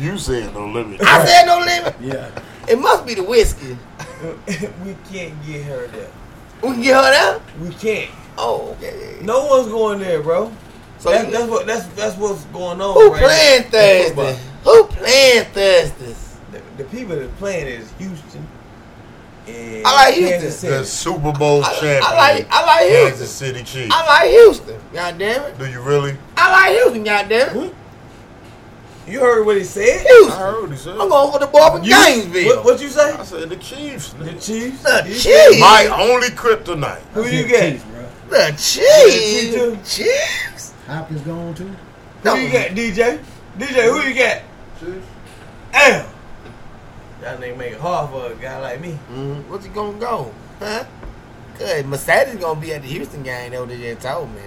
[0.00, 1.00] You said no limit.
[1.02, 1.94] I said no limit.
[2.00, 2.30] Yeah.
[2.68, 3.76] It must be the whiskey.
[4.84, 6.10] we can't get her there.
[6.62, 7.40] We can get her there.
[7.60, 8.10] We can't.
[8.38, 9.18] Oh, okay.
[9.22, 10.50] No one's going there, bro.
[10.98, 12.94] So that's, that's what that's that's what's going on.
[12.94, 13.68] who right playing now.
[13.68, 14.38] Thursday?
[14.64, 16.14] Who playing Thursday?
[16.76, 18.46] The, the people that playing is Houston.
[19.46, 20.40] And I like Houston.
[20.40, 23.08] Kansas The Super Bowl I, champion, I like I like Houston.
[23.10, 23.64] Kansas Houston.
[23.64, 23.94] City Chiefs.
[23.94, 24.80] I like Houston.
[24.92, 25.58] God damn it.
[25.58, 26.16] Do you really?
[26.36, 27.04] I like Houston.
[27.04, 27.74] God damn it.
[29.06, 30.00] You heard what he said?
[30.06, 30.32] Houston.
[30.32, 30.96] I heard what he said.
[30.98, 32.56] I'm going for the boy from You- Gainesville.
[32.56, 33.12] What, what you say?
[33.12, 34.14] I said the Chiefs.
[34.14, 34.32] The.
[34.32, 34.82] Chiefs.
[34.82, 35.60] The Chiefs.
[35.60, 37.00] My only kryptonite.
[37.12, 37.60] Who I you said got?
[37.70, 38.06] Chiefs, bro.
[38.30, 39.76] The too?
[39.84, 39.96] Chiefs.
[39.96, 40.74] Chiefs.
[40.86, 41.70] Hopkins going too.
[42.22, 43.22] Who you got, DJ?
[43.58, 44.40] DJ, who you got?
[45.72, 46.06] Damn.
[47.24, 48.98] That nigga make it hard for a guy like me.
[49.10, 50.30] Mm, what's he gonna go?
[50.58, 50.84] Huh?
[51.56, 51.86] Good.
[51.86, 53.50] Mercedes gonna be at the Houston game.
[53.50, 54.42] They what they just told me.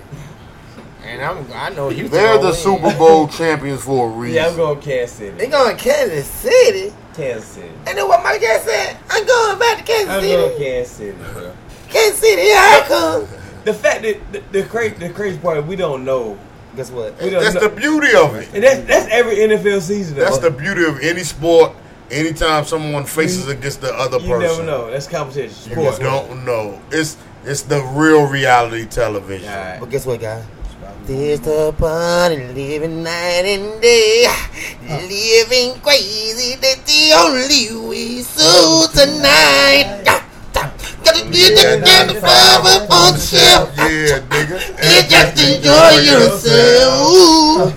[1.04, 2.12] And I'm, I know Houston.
[2.12, 2.56] They're gonna the win.
[2.56, 4.36] Super Bowl champions for a reason.
[4.36, 5.38] Yeah, I'm going to Kansas City.
[5.38, 6.94] They're going to Kansas City.
[7.16, 7.72] Kansas City.
[7.88, 8.98] And then what Mike Gas said?
[9.10, 10.36] I'm going back to Kansas I'm City.
[10.36, 11.54] going Kansas City, bro.
[11.90, 13.28] Kansas City, here I come.
[13.64, 16.38] The fact that the, the crazy the crazy part we don't know.
[16.76, 17.18] Guess what?
[17.18, 17.62] That's know.
[17.62, 18.54] the beauty of it.
[18.54, 20.18] and that's that's every NFL season.
[20.18, 20.26] Though.
[20.26, 21.74] That's the beauty of any sport.
[22.10, 24.92] Anytime someone faces against the other you person, never know.
[24.92, 25.50] That's competition.
[25.70, 26.00] you Sports.
[26.00, 26.82] don't know.
[26.92, 29.50] It's it's the real reality television.
[29.50, 29.80] Alright.
[29.80, 30.44] But guess what, guys?
[31.06, 34.28] This the party, living night and day,
[34.84, 36.56] living crazy.
[36.60, 38.22] That's the only way.
[38.22, 40.04] So tonight,
[41.32, 42.06] yeah, yeah,
[43.78, 44.58] Yeah, nigga.
[44.80, 47.76] And just enjoy yourself.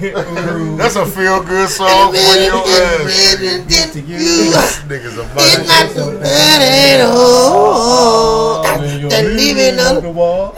[0.78, 3.92] That's a feel good song for your ass.
[3.92, 4.18] To you.
[4.88, 8.62] Niggas a It's not so bad at all.
[8.62, 10.54] They're leaving on the wall.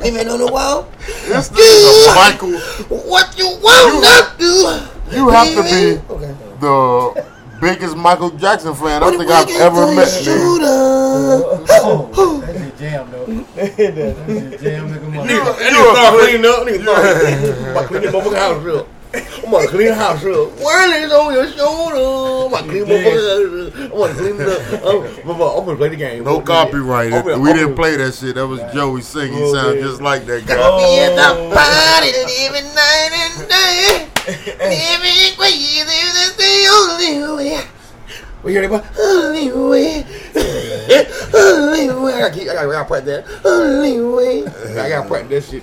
[0.00, 0.88] Living on the wall.
[1.26, 2.58] This nigga's a Michael.
[3.08, 4.80] What you wanna do?
[5.12, 6.00] You have to be
[6.60, 7.35] the
[7.74, 10.06] biggest Michael Jackson fan I think I've ever met.
[10.08, 10.24] nigga.
[10.24, 10.66] Shooter.
[11.78, 13.26] Oh, that's your jam, though.
[13.26, 13.90] That's your
[14.58, 15.06] jam, nigga.
[15.06, 16.66] Nigga, mother- that start cleaning up.
[16.66, 17.02] Nigga start.
[17.02, 18.86] I'm about to motherfucking house real.
[19.14, 20.50] I'm about to clean the house real.
[20.50, 21.96] Whirl is on your shoulder.
[21.96, 23.76] I'm about to clean the house.
[23.78, 25.24] I'm about to clean it up.
[25.24, 26.24] I'm, I'm gonna play the game.
[26.24, 27.12] No copyright.
[27.12, 27.76] It, We open didn't oh.
[27.76, 28.34] play that shit.
[28.34, 29.34] That was Joey singing.
[29.38, 30.56] He Oh, sounded just like that guy.
[30.58, 30.78] Oh.
[30.78, 34.02] Be in the party living night and day.
[34.26, 37.60] Living crazy, that's the only way.
[38.42, 38.98] We hear that?
[38.98, 40.04] Only way.
[41.34, 42.14] Only way.
[42.14, 43.46] I gotta, keep- I gotta, I gotta practice that.
[43.46, 44.46] Only way.
[44.82, 45.62] I gotta practice that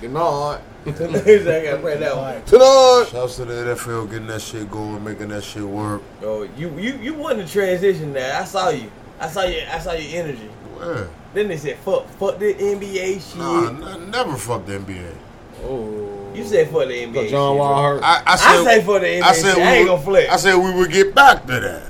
[0.92, 1.26] tonight.
[1.26, 2.42] I gotta that one.
[2.44, 3.06] Tonight.
[3.10, 6.02] Shouts to the NFL getting that shit going, making that shit work.
[6.22, 8.40] Oh, you you you wanted to transition there.
[8.40, 8.90] I saw you.
[9.20, 9.62] I saw you.
[9.70, 10.48] I saw your energy.
[10.76, 11.08] Where?
[11.32, 15.12] Then they said, "Fuck, fuck the NBA shit." Nah, n- never fuck the NBA.
[15.64, 16.32] Oh.
[16.34, 17.14] You said fuck the NBA.
[17.14, 17.94] Cause John shit, Wall bro.
[17.94, 18.02] hurt.
[18.02, 19.22] I, I I said, say for the NBA.
[19.22, 19.64] I said shit.
[19.64, 20.32] I ain't we gonna would, flex.
[20.32, 21.82] I said we would get back to that.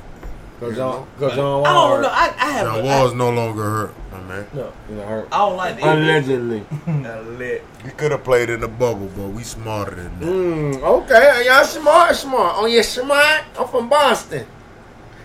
[0.61, 2.09] Cause John, cause John I don't know.
[2.09, 2.67] I, I have.
[2.67, 4.47] John a- Wall is no longer hurt, my man.
[4.53, 5.29] no, You know, hurt.
[5.33, 6.65] I don't like the Allegedly.
[6.87, 7.65] I lit.
[7.97, 10.27] Could have played in the bubble, but we smarter than that.
[10.27, 12.55] Mm, okay, y'all smart, smart.
[12.59, 13.43] Oh, yeah, smart.
[13.59, 14.47] I'm from Boston.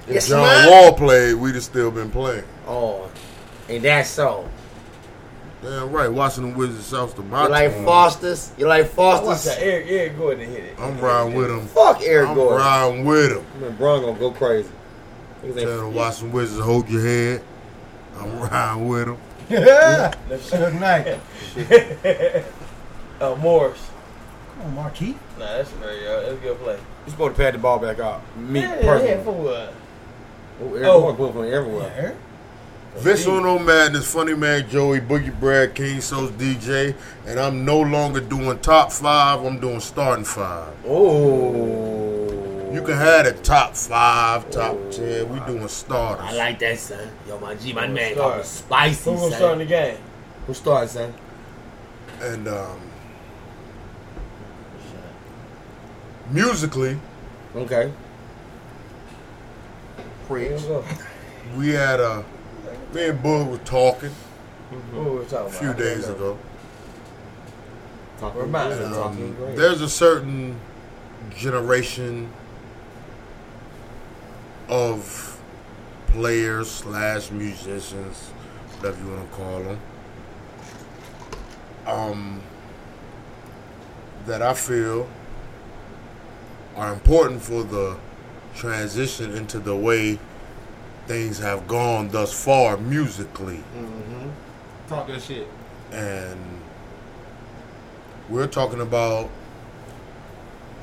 [0.08, 0.70] If Yes, John man.
[0.70, 2.44] Wall played, we'd have still been playing.
[2.68, 3.10] Oh,
[3.68, 4.50] and that's so.
[5.62, 7.84] Damn right, Washington Wizards, South to my You like team.
[7.86, 8.54] Foster's?
[8.58, 9.44] You like I Foster's?
[9.56, 10.80] that Eric Eric Gordon hit it.
[10.80, 11.68] I'm riding with him.
[11.68, 12.58] Fuck Eric I'm Gordon.
[12.60, 13.46] riding with him.
[13.62, 14.70] Man, Bron gonna go crazy.
[15.44, 17.42] Niggas ain't- Tell the Washington Wizards, hold your head.
[18.20, 19.18] I'm riding with him.
[19.50, 20.14] Yeah.
[20.30, 21.20] Good night.
[23.20, 23.90] Uh, Morris.
[24.58, 25.16] Come on, Marquis.
[25.40, 26.08] Nah, that's very.
[26.08, 26.74] Uh, that's a good play.
[27.06, 28.22] You're supposed to pad the ball back out.
[28.38, 29.08] Me yeah, personally.
[29.10, 29.74] Yeah, for what?
[30.62, 31.00] Oh, Eric Oh.
[31.02, 31.90] Gordon put from everywhere.
[31.96, 33.02] There.
[33.02, 36.96] Vince Uno Madness, Funny Man Joey, Boogie Brad, King So's DJ,
[37.26, 39.44] and I'm no longer doing top five.
[39.44, 40.74] I'm doing starting five.
[40.86, 42.09] Oh.
[42.72, 45.28] You can have the top five, top ten.
[45.30, 46.24] We doing starters.
[46.26, 47.10] I like that, son.
[47.28, 48.30] Yo, my G, my Who man, start?
[48.34, 49.40] talking spicy, Who gonna son.
[49.40, 49.98] start in the game?
[50.46, 51.14] Who started, son?
[52.22, 52.80] And um,
[56.32, 57.00] musically,
[57.56, 57.92] Okay.
[60.28, 60.84] Here
[61.58, 62.24] we had a
[62.94, 64.12] me and Bug were talking
[64.92, 65.54] Who we talking a about?
[65.54, 66.38] few days ago.
[68.20, 68.96] Talking Remind good, me.
[68.96, 69.56] talking Um, great.
[69.56, 70.60] there's a certain
[71.36, 72.32] generation
[74.70, 75.42] of
[76.08, 78.30] players slash musicians,
[78.78, 79.80] whatever you want to call them,
[81.86, 82.42] um,
[84.26, 85.10] that I feel
[86.76, 87.98] are important for the
[88.56, 90.20] transition into the way
[91.08, 94.30] things have gone thus far musically Mm-hmm.
[94.88, 95.48] Talk that shit.
[95.92, 96.40] and
[98.30, 99.30] we're talking about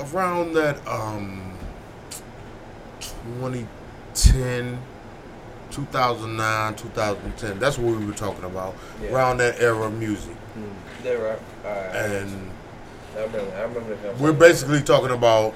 [0.01, 1.56] around that um
[3.35, 4.79] 2010
[5.70, 9.12] 2009 2010 that's what we were talking about Yeah.
[9.12, 10.35] around that era of music
[11.03, 11.39] They right.
[11.64, 11.95] Alright.
[11.97, 12.51] and
[13.16, 13.57] I remember.
[13.57, 15.55] I remember the we're basically talking about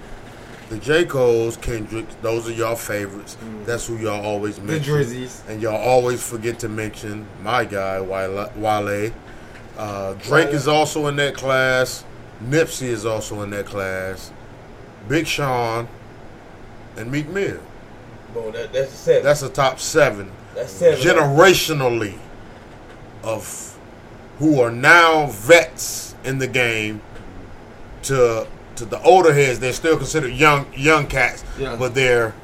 [0.71, 1.05] the J.
[1.05, 3.37] Cole's, Kendrick, those are y'all favorites.
[3.67, 4.95] That's who y'all always The mention.
[4.95, 5.47] Drizzies.
[5.49, 8.53] And y'all always forget to mention my guy, Wale.
[8.57, 9.11] Wale.
[9.77, 12.05] Uh, Drake is also in that class.
[12.45, 14.31] Nipsey is also in that class.
[15.09, 15.89] Big Sean
[16.97, 17.61] and Meek Mill.
[18.35, 18.53] Boom.
[18.53, 19.25] That, that's the seven.
[19.25, 21.01] That's the top seven that's seven.
[21.01, 22.17] generationally
[23.23, 23.79] of
[24.39, 27.01] who are now vets in the game
[28.03, 31.77] to to the older heads they're still considered young young cats Yeah.
[31.77, 32.35] but they're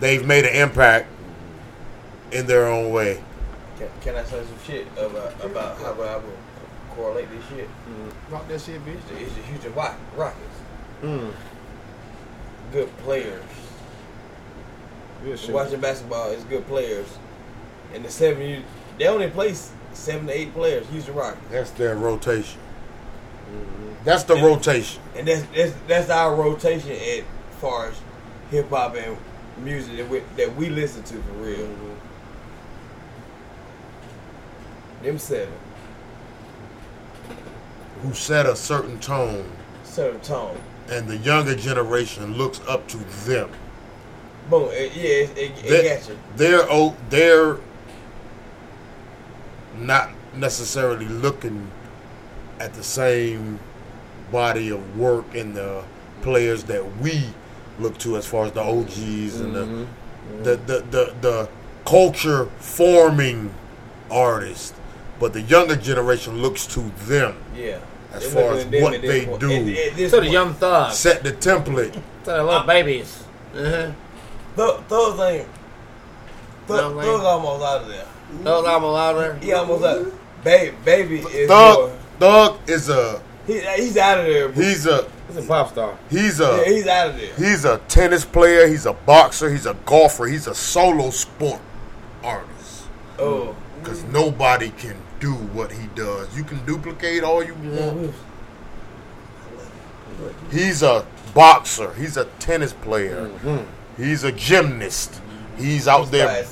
[0.00, 1.06] they've made an impact
[2.32, 3.22] in their own way
[3.78, 6.36] Can, can I say some shit about about how I would
[6.96, 7.68] correlate this shit?
[8.30, 8.94] Rock that shit, bitch.
[8.96, 10.58] It's the, it's the Houston Rock- Rockets.
[11.02, 11.32] Mm.
[12.72, 13.42] Good players.
[15.24, 15.54] Good shit.
[15.54, 17.06] Watching basketball is good players.
[17.92, 18.62] And the seven, you,
[18.98, 19.54] they only play
[19.92, 20.86] seven to eight players.
[20.88, 21.42] Houston Rockets.
[21.50, 22.60] that's their rotation
[23.50, 23.92] mm-hmm.
[24.04, 27.24] that's the rotation And that's that's, that's our rotation as
[27.60, 28.00] far as
[28.50, 29.16] hip hop and
[29.58, 31.58] music that we, that we listen to for real.
[31.58, 31.94] Mm-hmm.
[35.04, 35.54] Them seven.
[38.02, 39.50] who set a certain tone
[39.84, 40.56] Certain tone.
[40.90, 43.48] And the younger generation looks up to them
[44.48, 44.68] Boom.
[44.72, 46.18] It, yeah, it, it, it They- got you.
[46.36, 47.58] they're oh, they're
[49.76, 51.70] not necessarily looking
[52.58, 53.60] at the same
[54.32, 55.84] body of work and the
[56.22, 57.22] players that we
[57.78, 60.42] look to as far as the OGs and the, mm-hmm.
[60.42, 61.48] the, the, the the
[61.84, 63.54] culture forming
[64.10, 64.74] artists.
[65.18, 67.78] But the younger generation looks to them Yeah.
[68.12, 68.70] As They far as what
[69.02, 69.50] they point- do.
[69.52, 70.32] at- at this To the point.
[70.32, 70.96] young thugs.
[70.96, 71.92] set the template.
[71.92, 73.24] To the little babies.
[73.56, 73.90] Uh-huh.
[74.56, 75.48] Thug, Thugs ain't.
[76.68, 77.06] No, Thug, man.
[77.08, 78.04] Almost out of there.
[78.42, 79.34] Those I'm allowed there.
[79.40, 80.06] He almost out.
[80.44, 81.92] Baby, baby is Thug more.
[82.18, 84.48] Thug is a He, he's out of there.
[84.48, 84.64] Bro.
[84.64, 85.94] he's a He's a pop star.
[86.10, 87.34] he's Yeah, a he's out of there.
[87.36, 91.60] he's a tennis player, he's a boxer, he's a golfer, he's a solo sport
[92.22, 92.82] artist.
[93.18, 93.54] Oh.
[93.82, 96.36] Cause nobody can do what he does.
[96.36, 98.14] You can duplicate all you want.
[100.50, 101.94] He's a boxer.
[101.94, 103.28] He's a tennis player.
[103.28, 104.02] Mm-hmm.
[104.02, 105.20] He's a gymnast.
[105.56, 106.46] He's out By there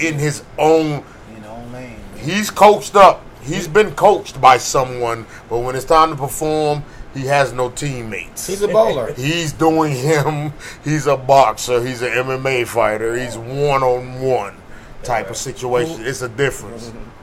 [0.00, 1.04] in his own.
[1.34, 1.98] You know, man.
[2.16, 3.24] He's coached up.
[3.42, 6.84] He's been coached by someone, but when it's time to perform,
[7.14, 8.46] he has no teammates.
[8.46, 9.12] He's a bowler.
[9.16, 10.52] He's doing him.
[10.84, 11.82] He's a boxer.
[11.82, 13.16] He's an MMA fighter.
[13.16, 14.56] He's one on one
[15.02, 16.04] type of situation.
[16.06, 16.88] It's a difference.
[16.88, 17.19] Mm-hmm.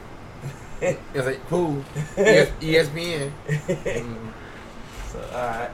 [0.82, 1.84] It's like, who?
[2.18, 3.32] ES- ESPN.
[3.48, 4.30] Mm-hmm.
[5.12, 5.70] So, all right.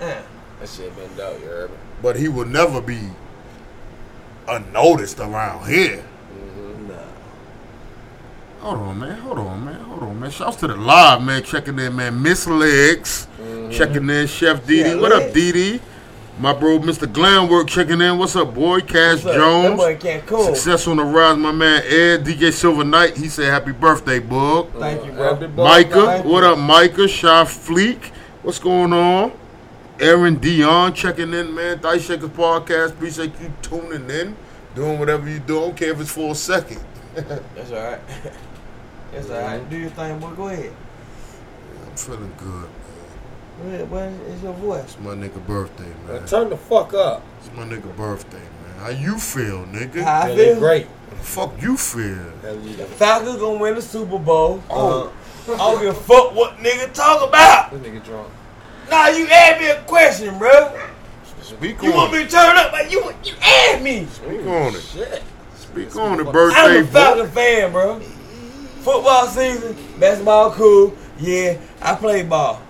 [0.00, 0.06] Yeah.
[0.06, 0.22] Uh,
[0.60, 1.76] That shit been dope, you heard me?
[2.02, 3.00] But he will never be
[4.48, 6.04] unnoticed around here.
[6.32, 6.88] Mm-hmm.
[6.88, 6.94] nah.
[8.60, 9.18] Hold on, man.
[9.18, 9.80] Hold on, man.
[9.80, 10.30] Hold on, man.
[10.30, 11.42] Shouts to the live, man.
[11.42, 12.20] Checking in, man.
[12.22, 13.26] Miss Legs.
[13.40, 13.70] Mm-hmm.
[13.72, 14.26] Checking in.
[14.26, 14.90] Chef Didi.
[14.90, 15.34] Yeah, what up, Legs.
[15.34, 15.80] Didi?
[16.38, 17.10] My bro, Mr.
[17.10, 18.18] Glamwork, checking in.
[18.18, 18.80] What's up, boy?
[18.80, 19.34] Cash up?
[19.34, 19.76] Jones.
[19.76, 20.44] boy in Cancun.
[20.44, 22.24] Success on the rise, my man Ed.
[22.24, 23.16] DJ Silver Knight.
[23.16, 24.70] He said happy birthday, bug.
[24.74, 25.34] Thank you, bro.
[25.34, 25.46] Happy.
[25.46, 26.04] Micah.
[26.04, 27.08] thank What up, Micah?
[27.08, 28.12] Shy Fleek.
[28.42, 29.32] What's going on?
[29.98, 31.80] Aaron Dion checking in, man.
[31.80, 32.90] Dice Shakers Podcast.
[32.90, 34.36] Appreciate you tuning in.
[34.74, 35.56] Doing whatever you do.
[35.56, 36.84] I don't care if it's for a second.
[37.14, 38.00] That's all right.
[39.12, 39.58] That's all right.
[39.58, 39.70] Mm-hmm.
[39.70, 40.30] Do your thing, boy.
[40.32, 40.72] Go ahead.
[41.86, 42.68] I'm feeling good.
[43.62, 44.20] Go ahead.
[44.30, 44.84] It's your voice.
[44.84, 46.20] It's my nigga birthday, man.
[46.20, 47.22] Now Turn the fuck up.
[47.40, 48.78] It's my nigga birthday, man.
[48.80, 50.02] How you feel, nigga?
[50.02, 50.58] How I Yeah, feel?
[50.58, 50.86] great.
[50.86, 52.30] How the fuck you feel?
[52.42, 52.84] Hell yeah.
[52.84, 54.62] Falcons gonna win the Super Bowl.
[54.68, 55.12] Oh.
[55.48, 57.70] Uh, I don't give a fuck what nigga talk about.
[57.70, 58.28] This nigga drunk.
[58.90, 60.78] Nah, you asked me a question, bro.
[61.40, 62.18] Speak You on want it.
[62.18, 64.06] me to turn up, but you you asked me.
[64.06, 64.80] Speak on it.
[64.82, 65.22] Shit.
[65.56, 66.58] Speak on it, birthday.
[66.60, 66.90] I'm birthday a boy.
[66.90, 68.00] Falcon fan, bro.
[68.80, 70.94] Football season, basketball cool.
[71.18, 72.60] Yeah, I play ball.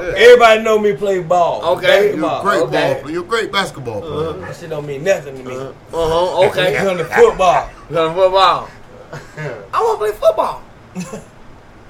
[0.00, 1.76] Everybody know me play ball.
[1.76, 2.14] Okay.
[2.14, 3.00] You're a great Okay.
[3.02, 3.10] ball.
[3.10, 4.32] You're a great basketball uh-huh.
[4.32, 4.46] player.
[4.46, 5.54] That shit don't mean nothing to me.
[5.56, 5.68] Uh-huh.
[5.92, 6.46] uh-huh.
[6.48, 6.76] Okay.
[6.76, 7.70] It's on the football.
[7.88, 8.68] Playing football.
[9.12, 10.62] I want to play football.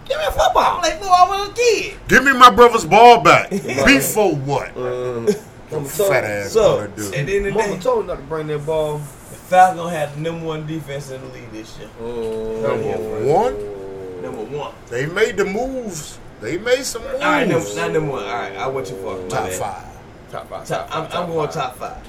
[0.09, 0.79] Give me a football.
[0.79, 1.97] I play football when I was a kid.
[2.09, 3.51] Give me my brother's ball back.
[3.51, 4.69] Before what?
[4.77, 5.33] Uh-huh.
[5.71, 7.03] Mama told, Fat ass So, gonna at do.
[7.11, 8.99] the end of the Mama day, told me not to bring that ball.
[8.99, 11.89] the Falcons had the number one defense in the league this year.
[12.01, 12.61] Oh.
[12.63, 14.75] Number one, Number one.
[14.91, 16.19] they made the moves.
[16.41, 17.15] They made some moves.
[17.15, 18.25] All right, number, not number one.
[18.25, 19.19] All right, I went too far.
[19.19, 19.85] My Top five,
[20.31, 20.67] Top five.
[20.67, 22.07] Top, I'm, I'm going top five.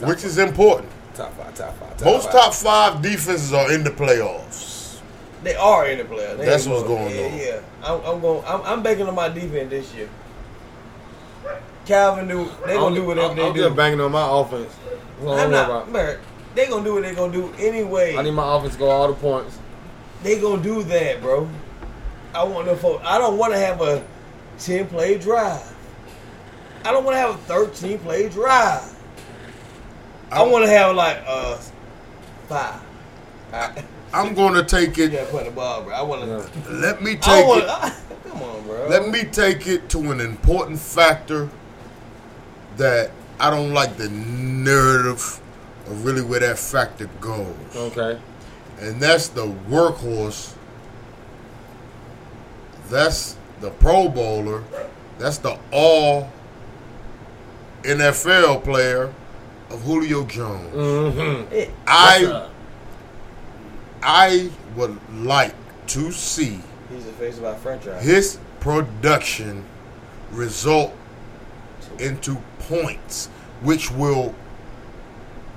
[0.00, 0.88] which is important.
[1.14, 1.54] Top five.
[1.54, 1.96] Top five.
[1.96, 2.32] Top Most five.
[2.32, 5.00] top five defenses are in the playoffs.
[5.42, 6.38] They are in the playoffs.
[6.38, 7.38] They That's ain't what's going yeah, on.
[7.38, 8.44] Yeah, I'm, I'm going.
[8.46, 10.08] I'm, I'm banking on my defense this year.
[11.84, 12.48] Calvin do.
[12.64, 13.62] They gonna do whatever I'm, they I'm do.
[13.62, 14.72] just banging on my offense.
[15.20, 15.88] I'm I'm not.
[15.88, 16.18] about.
[16.54, 18.16] They gonna do what they gonna do anyway.
[18.16, 19.58] I need my offense to go all the points.
[20.22, 21.48] they gonna do that, bro.
[22.34, 23.04] I want no folks.
[23.06, 24.04] I don't want to have a
[24.58, 25.68] ten play drive.
[26.84, 28.88] I don't want to have a thirteen play drive.
[30.30, 31.56] I want to have like uh
[32.48, 32.80] five.
[33.52, 35.12] I, I'm going to take you it.
[35.12, 35.94] gotta put the ball, bro.
[35.94, 36.28] I want to.
[36.28, 36.76] Yeah.
[36.78, 37.64] Let me take want.
[37.64, 37.94] it.
[38.28, 38.88] Come on, bro.
[38.88, 41.48] Let me take it to an important factor
[42.76, 45.40] that I don't like the narrative
[45.86, 47.54] of really where that factor goes.
[47.74, 48.18] Okay.
[48.80, 50.54] And that's the workhorse.
[52.92, 54.62] That's the Pro Bowler.
[55.18, 56.30] That's the all
[57.84, 59.14] NFL player
[59.70, 60.74] of Julio Jones.
[60.74, 61.72] Mm-hmm.
[61.86, 62.50] I
[64.02, 65.54] I would like
[65.86, 68.04] to see He's the face of our franchise.
[68.04, 69.64] his production
[70.30, 70.92] result
[71.98, 73.28] into points,
[73.62, 74.34] which will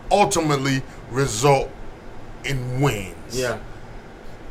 [0.09, 0.81] ultimately
[1.11, 1.69] result
[2.45, 3.37] in wins.
[3.37, 3.59] Yeah.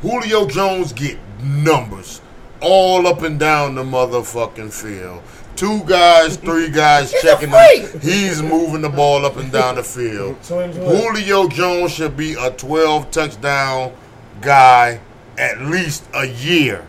[0.03, 2.21] Julio Jones get numbers
[2.61, 5.21] all up and down the motherfucking field.
[5.55, 8.01] Two guys, three guys checking him.
[8.01, 10.41] He's moving the ball up and down the field.
[10.43, 10.83] Twin, twin.
[10.83, 13.93] Julio Jones should be a 12 touchdown
[14.41, 14.99] guy
[15.37, 16.85] at least a year.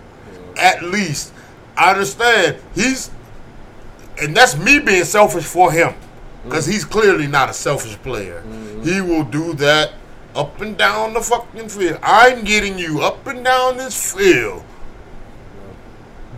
[0.57, 1.33] At least.
[1.77, 2.57] I understand.
[2.75, 3.11] He's
[4.21, 5.95] and that's me being selfish for him.
[6.45, 8.43] Because he's clearly not a selfish player.
[8.83, 9.93] He will do that
[10.35, 11.99] up and down the fucking field.
[12.03, 14.63] I'm getting you up and down this field.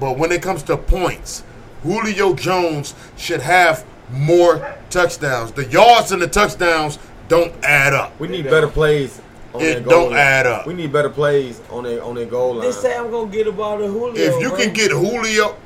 [0.01, 1.43] But when it comes to points,
[1.83, 5.53] Julio Jones should have more touchdowns.
[5.53, 8.19] The yards and the touchdowns don't add up.
[8.19, 9.21] We need better plays.
[9.55, 10.19] On It goal don't line.
[10.19, 10.67] add up.
[10.67, 12.67] We need better plays on their on their goal line.
[12.67, 14.15] They say I'm gonna get the ball to Julio.
[14.15, 14.59] If you bro.
[14.59, 15.57] can get Julio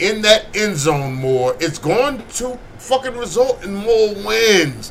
[0.00, 4.90] in that end zone more, it's going to fucking result in more wins.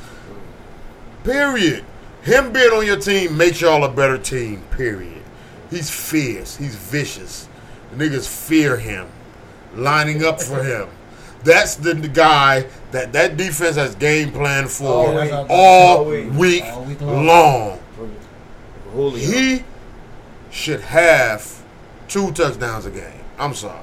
[1.24, 1.84] Period.
[2.24, 4.62] Him being on your team makes y'all a better team.
[4.72, 5.24] Period.
[5.70, 6.56] He's fierce.
[6.56, 7.48] He's vicious.
[7.98, 9.08] The niggas fear him.
[9.76, 10.90] Lining up for him.
[11.44, 15.32] That's the, the guy that that defense has game plan for All week.
[15.32, 16.32] all All week.
[16.34, 17.26] week All week long.
[17.26, 17.80] long.
[18.92, 19.18] Julio.
[19.18, 19.64] He
[20.50, 21.64] should have
[22.08, 23.22] two touchdowns a game.
[23.38, 23.82] I'm sorry.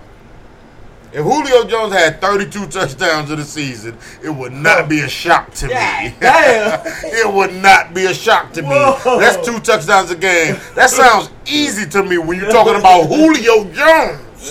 [1.14, 5.54] If Julio Jones had 32 touchdowns in the season, it would not be a shock
[5.54, 6.14] to God me.
[6.20, 6.82] damn.
[6.84, 8.68] it would not be a shock to me.
[8.68, 10.56] That's two touchdowns a game.
[10.74, 14.50] That sounds easy to me when you're talking about Julio Jones.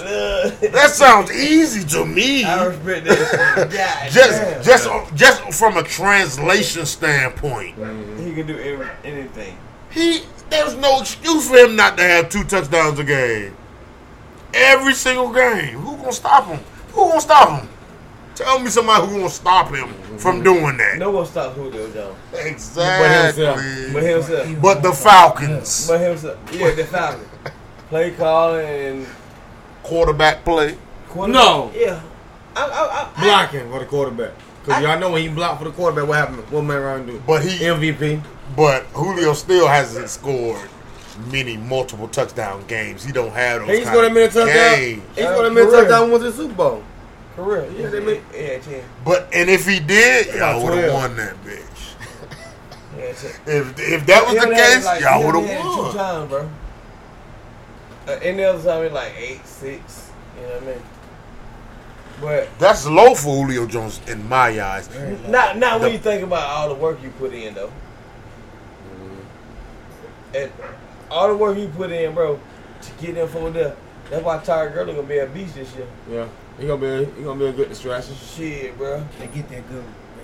[0.71, 2.45] That sounds easy to me.
[2.45, 4.09] I respect that.
[4.09, 4.63] Just, damn.
[4.63, 9.57] just, just from a translation standpoint, he can do every, anything.
[9.91, 13.57] he there's no excuse for him not to have two touchdowns a game.
[14.53, 15.92] Every single game.
[16.03, 16.59] Who gonna stop him?
[16.91, 17.69] Who gonna stop him?
[18.35, 19.87] Tell me somebody who gonna stop him
[20.17, 20.97] from doing that.
[20.97, 22.17] No one stops Julio Jones.
[22.33, 23.41] Exactly.
[23.41, 23.93] But himself.
[23.93, 24.61] But himself.
[24.61, 26.37] but the Falcons But himself.
[26.51, 27.29] Yeah, the Falcons.
[27.89, 29.07] Play calling and
[29.83, 30.75] quarterback play.
[31.15, 31.71] No.
[31.73, 32.01] Yeah.
[32.55, 34.31] I, I, I, blocking for the quarterback.
[34.65, 36.39] Cause y'all know when he blocked for the quarterback, what happened?
[36.51, 37.23] What Matt Ryan do?
[37.25, 38.21] But he MVP.
[38.57, 40.69] but Julio still hasn't scored
[41.17, 43.03] many multiple touchdown games.
[43.03, 44.75] He don't have those He kind scored a of minute touchdown.
[44.75, 45.03] games.
[45.15, 46.11] He Uh, scored a minute touchdown.
[46.11, 46.83] Went to the Super Bowl.
[47.35, 47.65] Career.
[47.71, 48.21] Yeah, Yeah, they they make.
[48.33, 48.83] Yeah, ten.
[49.05, 51.59] But and if he did, y'all would have won that bitch.
[52.97, 53.05] Yeah.
[53.05, 55.63] If if that was the only had it case, like- y'all would only had it
[55.63, 55.95] have Two won.
[55.95, 56.49] times, bro.
[58.07, 60.11] Uh, any other time, it's like eight, six.
[60.39, 60.81] You know what I mean?
[62.21, 64.89] But That's low for Julio Jones in my eyes.
[65.27, 67.71] not not when you think about all the work you put in, though.
[70.35, 70.51] And
[71.13, 72.39] all the work you put in, bro,
[72.81, 73.75] to get them for there.
[74.09, 75.87] That's why Tyler Gurley gonna be a beast this year.
[76.11, 76.27] Yeah,
[76.59, 78.15] he gonna be a, he gonna be a good distraction.
[78.15, 79.03] Shit, bro.
[79.19, 79.83] They get that good.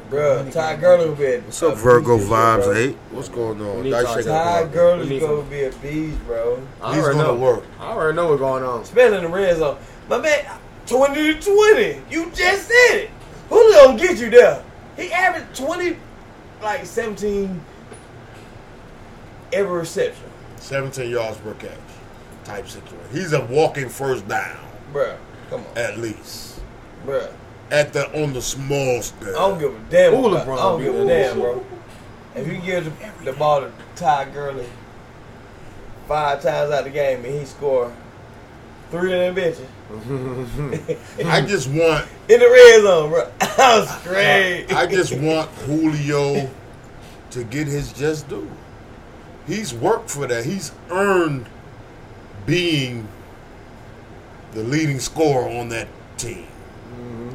[0.10, 2.74] Bro, Ty Gurley will be a What's up, a Virgo beast vibes bro.
[2.76, 2.96] eight?
[3.12, 3.78] What's going on?
[3.78, 4.68] We need Dice Ty- shaking Ty up.
[4.68, 6.68] We Gurley's gonna be a beast, bro.
[6.82, 7.40] I He's already gonna know.
[7.40, 7.64] work.
[7.80, 8.82] I already know what's going on.
[8.82, 9.78] Especially in the red zone.
[10.10, 10.46] My man,
[10.88, 12.02] 20 to 20.
[12.10, 13.12] You just said it.
[13.50, 14.64] Julio gonna get you there.
[14.98, 15.96] He averaged 20,
[16.64, 17.62] like 17
[19.54, 20.26] every reception.
[20.60, 21.72] 17 yards per catch
[22.43, 23.07] type situation.
[23.12, 24.57] He's a walking first down,
[24.93, 25.18] Bruh,
[25.49, 25.78] come on.
[25.78, 26.62] at least.
[27.05, 27.32] Bruh.
[27.72, 29.30] At the on the small step.
[29.30, 30.14] I don't give a damn.
[30.14, 31.64] Ooh, LeBron I don't give a damn, bro.
[32.36, 34.66] If you give the, the ball to Ty Gurley
[36.07, 37.91] five times out of the game and he score
[38.89, 39.68] three of them bitches
[41.28, 43.32] I just want in the red zone, bro.
[43.39, 44.66] That was great.
[44.74, 46.49] I just want Julio
[47.32, 48.49] to get his just due.
[49.50, 50.45] He's worked for that.
[50.45, 51.47] He's earned
[52.45, 53.08] being
[54.52, 55.88] the leading scorer on that
[56.18, 56.45] team.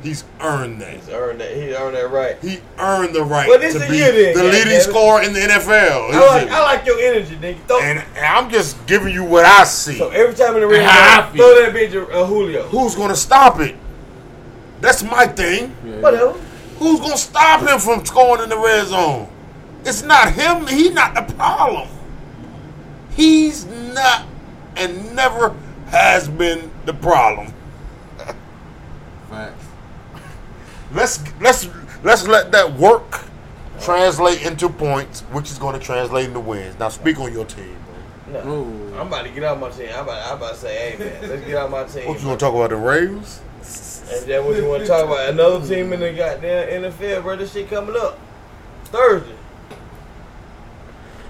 [0.00, 0.94] He's earned that.
[0.94, 1.56] He's earned that.
[1.56, 2.36] He earned that right.
[2.40, 5.22] He earned the right Well, this to the be then, the God leading damn scorer
[5.22, 6.10] in the NFL.
[6.12, 7.58] I like, I like your energy, nigga.
[7.66, 9.96] Throw, and, and I'm just giving you what I see.
[9.96, 12.68] so every time in the red And I zone, throw that bitch at uh, Julio.
[12.68, 13.76] Who's gonna stop it?
[14.80, 15.74] That's my thing.
[15.84, 16.00] Yeah.
[16.00, 16.32] Whatever.
[16.78, 19.28] Who's gonna stop him from scoring in the red zone?
[19.86, 20.66] It's not him.
[20.66, 21.88] He's not the problem.
[23.14, 24.26] He's not
[24.76, 25.54] and never
[25.86, 27.52] has been the problem.
[29.30, 29.66] Facts.
[30.92, 31.68] Let's let's
[32.02, 33.24] let's let that work
[33.80, 36.78] translate into points, which is going to translate into wins.
[36.78, 37.76] Now speak on your team.
[38.26, 38.44] Bro.
[38.44, 38.50] No.
[38.50, 38.94] Ooh.
[38.98, 39.90] I'm about to get out my team.
[39.94, 42.08] I'm about, I'm about to say, hey man, let's get out my team.
[42.08, 43.40] What you want to talk about the Ravens?
[44.12, 45.30] And then what you want to talk about?
[45.30, 47.36] Another team in the goddamn NFL, bro.
[47.36, 48.18] This shit coming up
[48.84, 49.34] Thursday.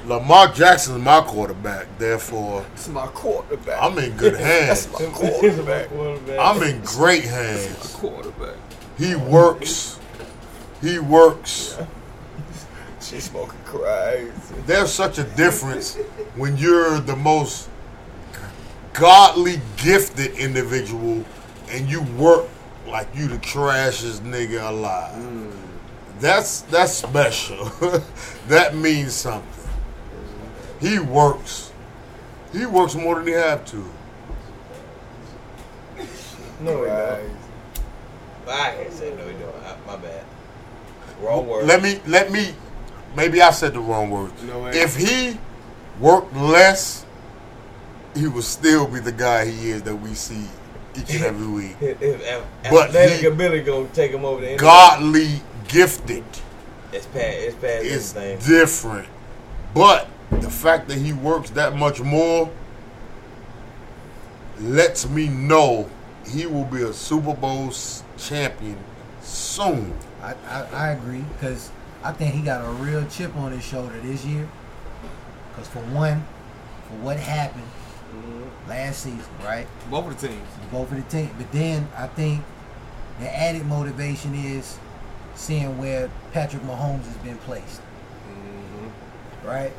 [0.06, 1.86] Lamar Jackson's my quarterback.
[1.98, 3.82] Therefore, it's my quarterback.
[3.82, 4.86] I'm in good hands.
[4.98, 5.90] That's my quarterback.
[6.38, 7.94] I'm in great hands.
[7.94, 8.56] quarterback.
[8.98, 9.98] He works.
[10.82, 11.78] He works.
[13.00, 14.32] She's smoking crazy.
[14.66, 15.96] There's such a difference
[16.36, 17.68] when you're the most
[18.92, 21.24] godly gifted individual
[21.70, 22.46] and you work
[22.86, 25.14] like you the trashiest nigga alive.
[25.14, 25.52] Mm.
[26.20, 27.64] That's that's special.
[28.48, 29.63] that means something.
[30.80, 31.70] He works.
[32.52, 33.84] He works more than he have to.
[36.60, 37.20] No, he Right.
[38.46, 38.54] don't.
[38.54, 39.86] I can't say no, he don't.
[39.86, 40.24] My bad.
[41.22, 41.66] Wrong word.
[41.66, 42.54] Let me let me
[43.16, 44.32] maybe I said the wrong words.
[44.42, 44.70] No way.
[44.78, 45.38] if he
[46.00, 47.04] worked less,
[48.14, 50.44] he would still be the guy he is that we see
[50.96, 51.76] each and every week.
[51.78, 54.56] His, his a- But athletic he- ability gonna take him over the.
[54.56, 56.24] Godly gifted
[56.92, 57.24] It's past.
[57.24, 58.48] It's past is anything.
[58.48, 59.08] different.
[59.74, 62.50] But the fact that he works that much more
[64.60, 65.90] lets me know
[66.26, 67.72] he will be a Super Bowl
[68.16, 68.78] champion
[69.20, 69.94] soon.
[70.22, 71.70] I, I, I agree because
[72.02, 74.48] I think he got a real chip on his shoulder this year.
[75.50, 76.24] Because for one,
[76.88, 78.68] for what happened mm-hmm.
[78.68, 79.66] last season, right?
[79.90, 80.48] Both of the teams.
[80.72, 81.30] Both of the team.
[81.38, 82.42] But then I think
[83.20, 84.78] the added motivation is
[85.34, 89.46] seeing where Patrick Mahomes has been placed, mm-hmm.
[89.46, 89.72] right?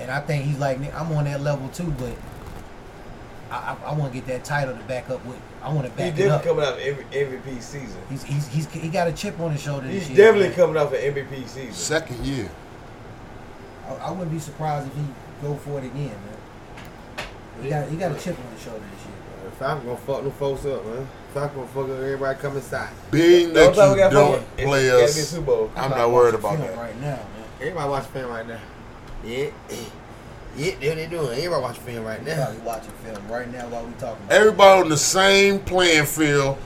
[0.00, 2.12] And I think he's like, "Nigga, I'm on that level too, but
[3.50, 5.38] I, I, I want to get that title to back up with.
[5.62, 6.42] I want to He's back it definitely up.
[6.44, 8.00] coming out of every MVP season.
[8.08, 10.26] He's, he's, he's, he got a chip on his shoulder this He's year.
[10.28, 10.56] definitely man.
[10.56, 11.72] coming off an MVP season.
[11.72, 12.50] Second year.
[13.86, 15.02] I, I wouldn't be surprised if he
[15.42, 17.26] go for it again, man.
[17.62, 19.14] He got he got a chip on his shoulder this year.
[19.46, 21.06] Uh, Falcon gonna fuck them folks up, man.
[21.34, 22.88] Falcon gonna fuck up everybody come inside.
[23.10, 26.34] Being The that only time you don't fucking- play us, be a I'm not worried
[26.36, 26.76] about film that.
[26.78, 27.26] right now, man.
[27.60, 28.60] Everybody watch film right now.
[29.24, 29.50] Yeah.
[30.56, 31.28] Yeah, what they doing.
[31.28, 32.44] Everybody watching film right We're now.
[32.46, 34.24] probably watching film right now while we talking.
[34.24, 36.58] About Everybody on the same playing field.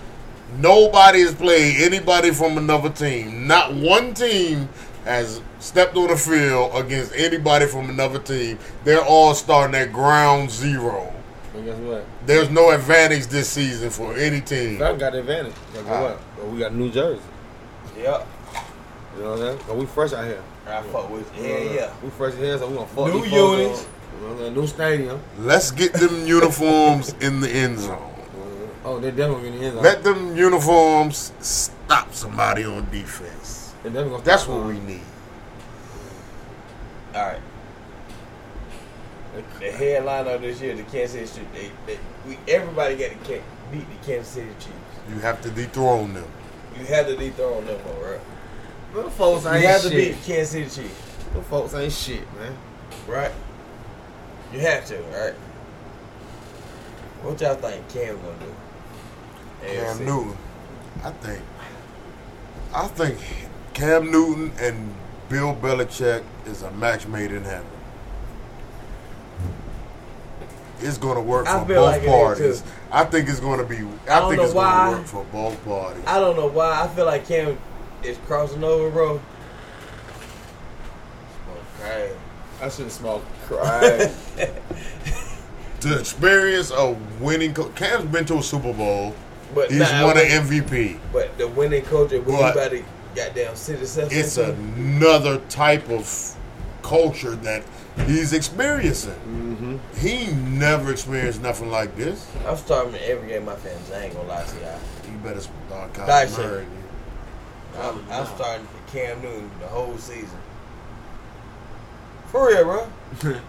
[0.59, 3.47] Nobody is playing anybody from another team.
[3.47, 4.69] Not one team
[5.05, 8.59] has stepped on the field against anybody from another team.
[8.85, 11.13] They're all starting at ground zero.
[11.55, 12.07] And guess what?
[12.27, 14.79] There's no advantage this season for any team.
[14.79, 15.55] Falcon got the advantage.
[15.75, 16.03] Guess Ah.
[16.03, 16.21] what?
[16.39, 17.21] Well, we got New Jersey.
[17.99, 18.25] Yeah.
[19.17, 19.59] You know what I'm saying?
[19.59, 20.43] 'Cause we fresh out here.
[20.67, 21.49] I fuck with You you.
[21.49, 21.93] know what I'm Yeah, yeah.
[22.03, 23.81] We fresh here, so we gonna fuck New these units.
[23.83, 23.87] up.
[24.15, 24.55] You know what I'm saying?
[24.55, 25.21] New stadium.
[25.39, 28.11] Let's get them uniforms in the end zone.
[28.85, 29.75] Oh, they definitely gonna end.
[29.75, 29.83] Zone.
[29.83, 33.73] Let them uniforms stop somebody on defense.
[33.83, 35.01] They definitely gonna That's stop what we need.
[37.15, 37.41] All right.
[39.59, 43.41] The headline of this year, the Kansas City, they, they, we everybody got to
[43.73, 44.71] beat the Kansas City Chiefs.
[45.11, 46.27] You have to dethrone them.
[46.79, 48.21] You have to dethrone them, all right?
[48.95, 51.93] Them folks ain't You ain't have to beat the Kansas City Chiefs, Them folks ain't
[51.93, 52.57] shit, man.
[53.09, 53.33] right?
[54.53, 55.35] You have to, right?
[57.23, 58.55] What y'all think Cam gonna do?
[59.67, 60.01] Cam AFC.
[60.05, 60.37] Newton.
[61.03, 61.43] I think.
[62.75, 63.19] I think
[63.73, 64.95] Cam Newton and
[65.29, 67.67] Bill Belichick is a match made in heaven.
[70.81, 72.61] It's going to work I for feel both like it is, parties.
[72.63, 72.69] too.
[72.93, 73.77] I think it's going to be.
[73.77, 74.91] I I, don't think know it's going why.
[74.91, 76.05] to work for both parties.
[76.07, 76.83] I don't know why.
[76.83, 77.57] I feel like Cam
[78.05, 79.21] is crossing over, bro.
[81.81, 82.15] Okay.
[82.61, 83.25] I shouldn't smoke.
[83.51, 84.11] Right.
[85.81, 89.15] to experience of winning, co- Cam's been to a Super Bowl.
[89.55, 90.99] But He's nah, won an MVP.
[91.13, 92.85] But the winning culture, when But- you about to
[93.15, 96.37] goddamn sit yourself It's another type of
[96.83, 97.63] culture that
[98.07, 99.13] he's experiencing.
[99.13, 99.77] mm-hmm.
[99.99, 102.27] He never experienced nothing like this.
[102.47, 103.91] I'm starting every game my fans.
[103.93, 104.79] I ain't gonna lie to y'all.
[105.11, 106.67] You better start Kyler Murray.
[107.79, 110.39] I'm, I'm starting for Cam Newton the whole season.
[112.27, 112.87] For real, bro.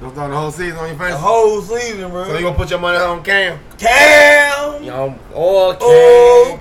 [0.00, 1.10] Don't start the whole season on your face.
[1.12, 2.24] The whole season, bro.
[2.26, 3.58] so you gonna put your money on Cam?
[3.78, 4.82] Cam.
[4.84, 5.72] Yo, oh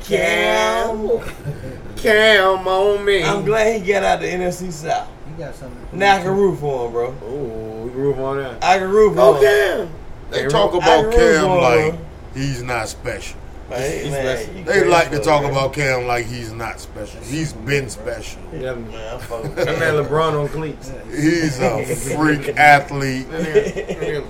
[0.05, 3.23] Cam, Oh, Cam, Cam on me.
[3.23, 5.09] I'm glad he got out the NFC South.
[5.29, 5.85] You got something.
[5.89, 7.15] to Now I can root for him, bro.
[7.23, 8.63] Oh, we groove on that.
[8.63, 9.87] I can root for Oh him.
[9.89, 9.93] Cam.
[10.31, 12.05] They Hey, talk about agree Cam like bro.
[12.33, 13.37] he's not special.
[13.69, 17.19] Man, man, They crazy like to talk it, about Cam like he's not special.
[17.21, 18.39] He's been special.
[18.53, 20.91] Yeah, Man, I'm fucking that man LeBron on cleats.
[21.09, 21.83] He's a
[22.15, 23.29] freak athlete.
[23.31, 24.27] That nigga-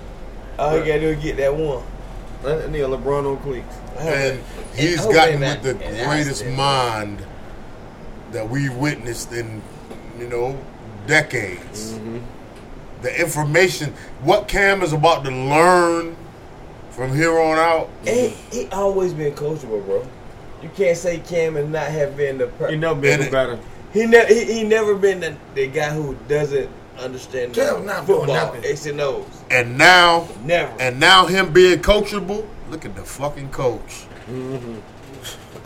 [0.58, 1.84] All you gotta do is get that one.
[2.44, 3.76] that nigga LeBron on cleats.
[4.00, 7.26] And I he's hope gotten with the greatest that's mind
[8.32, 9.62] that we've witnessed in,
[10.18, 10.58] you know,
[11.08, 11.94] decades.
[11.94, 12.20] Mm-hmm.
[13.02, 16.16] The information, what Cam is about to learn
[16.96, 20.08] from here on out, He, he always been coachable, bro.
[20.62, 22.48] You can't say Cam and not have been the.
[22.48, 23.60] Per- You never been And no it- better.
[23.93, 26.70] He never he, he never been the, the guy who doesn't
[27.00, 28.66] understand Cam not doing football, nothing.
[28.66, 29.26] X and O's.
[29.52, 30.72] and now, Never.
[30.82, 32.46] and now him being coachable.
[32.70, 34.80] Look at the fucking coach, mm-hmm.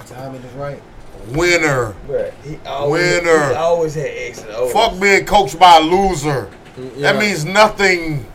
[0.06, 0.82] Timing is right.
[1.30, 1.96] winner.
[2.08, 3.48] Bruh, he always, Winner.
[3.48, 4.74] He's always had X and O's.
[4.74, 6.50] Fuck being coached by a loser.
[6.76, 7.00] Mm-hmm.
[7.00, 7.14] Yeah.
[7.14, 8.26] That means nothing.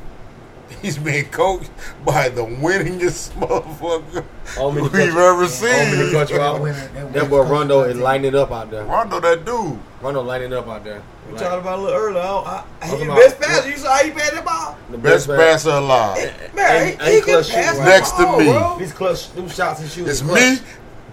[0.84, 1.70] He's being coached
[2.04, 4.22] by the winningest motherfucker
[4.58, 6.12] All we've coach- ever All me to seen.
[6.12, 6.62] coach you That out.
[6.62, 8.00] that That boy Rondo is content.
[8.04, 8.84] lighting up out there.
[8.84, 9.78] Rondo, that dude.
[10.02, 11.00] Rondo lighting up out there.
[11.26, 12.20] We Like, talked about a little earlier.
[12.20, 13.70] I, I, Talking he about- best passer.
[13.70, 14.76] You saw how he passed the ball.
[14.90, 15.36] the Best pass.
[15.38, 16.16] passer alive.
[16.54, 17.78] Man, and- he, and he can clutch pass shooter.
[17.78, 18.44] the Next to me.
[18.52, 18.76] Bro.
[18.78, 20.10] These clutch, them shots and shoots.
[20.10, 20.38] It's clutch.
[20.38, 20.58] me.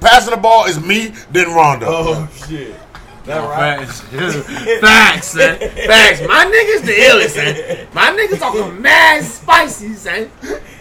[0.02, 1.86] Passing the ball is me, then Rondo.
[1.90, 2.76] Oh shit.
[3.26, 3.88] That right?
[3.88, 4.02] Facts.
[4.82, 5.58] Facts, son.
[5.60, 6.22] Facts.
[6.22, 7.88] My niggas the illest, son.
[7.94, 10.32] My niggas talking mad spicy, son.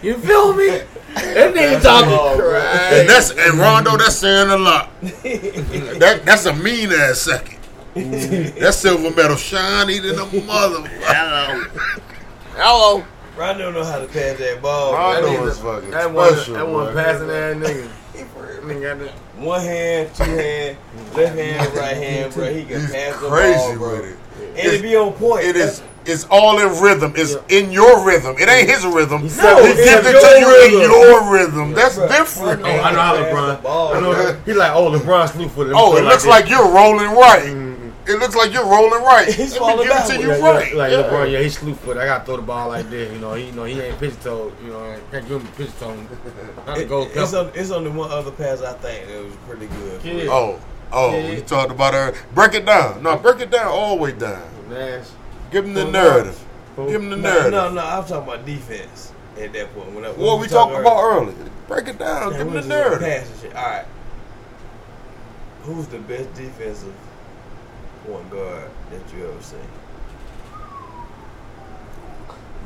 [0.02, 0.68] You feel me?
[1.14, 2.58] That nigga talking Oh, bro.
[2.58, 4.90] And that's and Rondo, that's saying a lot.
[5.02, 7.58] that that's a mean ass second.
[7.94, 8.60] Mm-hmm.
[8.60, 10.88] that silver medal shiny than a mother.
[10.88, 11.64] Hello.
[12.54, 13.04] Hello.
[13.40, 14.92] Rondo know how to pass that ball.
[14.92, 15.46] Rondo bro.
[15.46, 16.54] is fucking That one, special.
[16.54, 17.90] that one passing that nigga.
[18.60, 19.10] Nigga.
[19.40, 21.16] One hand, two hand, mm.
[21.16, 22.52] left hand, right hand, bro.
[22.52, 24.00] He can He's pass the crazy ball, bro.
[24.02, 24.18] with it.
[24.58, 25.46] And it be on point.
[25.46, 25.82] It is.
[26.04, 27.14] It's all in rhythm.
[27.16, 28.36] It's in your rhythm.
[28.38, 29.22] It ain't his rhythm.
[29.22, 31.72] He said gives it to you in your rhythm.
[31.72, 32.62] That's Bruh, different.
[32.62, 33.62] Oh, I know how Pass the LeBron.
[33.62, 34.12] ball, I know.
[34.12, 34.40] bro.
[34.44, 35.72] He like, oh, LeBron slew footed.
[35.74, 37.44] Oh, it looks like you're rolling right.
[37.46, 37.69] Mm.
[38.06, 39.26] It looks like you're rolling right.
[39.32, 40.72] He's Let me falling give it to you yeah, right.
[40.72, 41.02] yeah, like Yeah.
[41.02, 41.96] LeBron, yeah, he's slew foot.
[41.96, 43.12] I gotta throw the ball like this.
[43.12, 44.52] You know, he, you know, he ain't pitch toe.
[44.64, 45.94] You know, can't give him pitch toe.
[46.66, 49.34] Not the It- gold it's, on, it's only one other pass I think that was
[49.46, 50.02] pretty good.
[50.04, 50.30] Yeah.
[50.32, 50.58] Oh,
[50.92, 51.30] oh, Yeah.
[51.30, 52.14] you talked about her.
[52.34, 53.02] Break it down.
[53.02, 54.42] No, break it down all the way down.
[54.70, 55.06] Nash.
[55.50, 55.92] Give him the Who?
[55.92, 56.38] narrative.
[56.76, 56.86] Who?
[56.90, 57.52] Give him the No, narrative.
[57.52, 57.80] no, no.
[57.82, 59.92] I'm talking about defense at that point.
[59.92, 61.34] When I, when What we talked about earlier.
[61.68, 62.32] Break it down.
[62.32, 63.00] Yeah, Give him the was narrative.
[63.00, 63.54] pass and shit.
[63.56, 63.84] All right.
[65.64, 66.94] Who's the best defensive
[68.06, 69.58] point guard that you ever seen?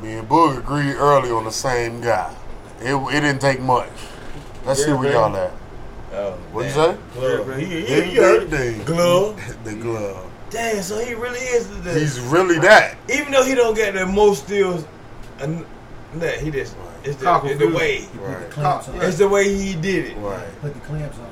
[0.01, 2.33] Me and Boog agreed early on the same guy.
[2.81, 3.89] It, it didn't take much.
[4.65, 5.31] Let's see Yeah, where man.
[5.31, 5.51] y'all at.
[6.13, 6.97] Oh, What'd you say?
[7.13, 7.47] Glove.
[7.49, 8.85] Yeah, He, he, he heard ding, it.
[8.85, 9.57] Glove.
[9.63, 10.31] The glove.
[10.49, 11.93] Damn, so he really is the.
[11.93, 12.97] He's really that.
[13.09, 14.85] even though he don't get the most steals,
[15.39, 15.65] and
[16.15, 16.75] that he just
[17.05, 17.97] it's the, it's the way.
[18.01, 18.49] He Right.
[18.51, 19.07] the.
[19.07, 20.17] It's the way he did it.
[20.17, 20.61] Right.
[20.61, 21.25] Put the clamps on.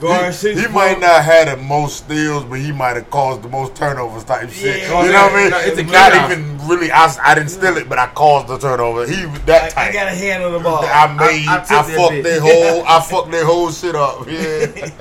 [0.00, 3.48] He, six he might not have the most steals, but he might have caused the
[3.48, 4.82] most turnovers type shit.
[4.82, 5.02] Yeah.
[5.04, 5.50] you know what I mean?
[5.50, 6.30] No, it's a not chaos.
[6.30, 6.92] even really.
[6.92, 9.08] I, I didn't steal it, but I caused the turnover.
[9.08, 9.88] He was that I, type.
[9.88, 10.84] I got a hand on the ball.
[10.84, 11.48] I made.
[11.48, 12.84] I- I, I that fucked their whole.
[12.86, 14.26] I fucked their whole shit up.
[14.28, 14.90] Yeah.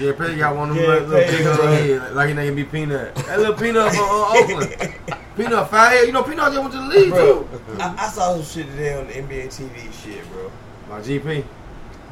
[0.00, 1.66] Yeah, Petty got one of them Yeah, little, little Petty, big on bro.
[1.66, 1.74] her
[2.06, 3.14] head, like he nigga be Peanut.
[3.14, 5.04] That little Peanut from uh, Oakland.
[5.36, 6.06] Peanut five head.
[6.06, 7.48] You know Peanut just went to the league bro, too.
[7.80, 10.50] I, I saw some shit today on the NBA TV shit, bro.
[10.88, 11.44] My GP.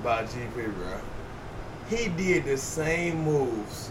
[0.00, 1.00] About GP, bro.
[1.90, 3.90] He did the same moves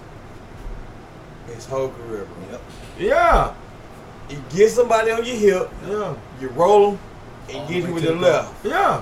[1.48, 2.60] his whole career, bro.
[2.98, 3.54] Yeah,
[4.30, 7.00] You get somebody on your hip, yeah, you roll them,
[7.50, 8.66] and All get the you with the the left.
[8.66, 9.02] yeah.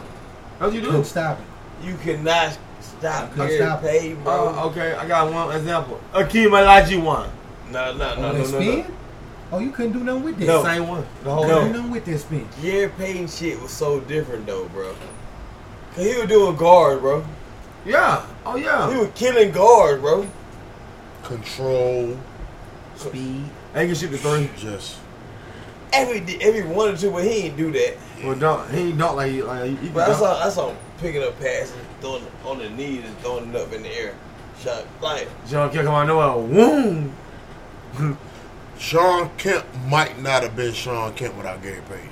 [0.60, 0.88] That's what you do.
[0.88, 1.86] Couldn't stop it.
[1.86, 3.88] You cannot stop Couldn't stop it.
[4.02, 4.56] Payton, bro.
[4.58, 6.00] Oh, okay, I got one example.
[6.14, 7.30] Akeem Olajuwon.
[7.72, 8.80] No, no, no, on no, that no, spin?
[8.80, 8.86] no.
[9.52, 10.46] Oh, you couldn't do nothing with that.
[10.46, 10.64] No.
[10.64, 11.06] Same one.
[11.24, 11.56] The whole No.
[11.60, 12.48] Couldn't do nothing with this spin.
[12.62, 14.94] Gary Payton shit was so different though, bro.
[15.96, 17.26] Cause he was doing guard, bro.
[17.86, 18.26] Yeah.
[18.46, 18.92] Oh yeah.
[18.92, 20.28] He was killing guard, bro.
[21.24, 22.18] Control.
[22.96, 23.46] Speed.
[23.74, 24.50] They can shoot the three.
[24.58, 24.98] Just.
[25.94, 27.98] Every every one or two, but he ain't do that.
[28.24, 30.70] Well, don't he ain't don't like he like he, he But I saw I saw
[30.70, 34.14] him picking up passes, throwing on the knees and throwing it up in the air.
[34.62, 36.66] Shot like John Kill come out of nowhere.
[37.96, 38.18] Woom.
[38.80, 42.10] Shawn Kemp might not have been Shawn Kemp without Gary Payton.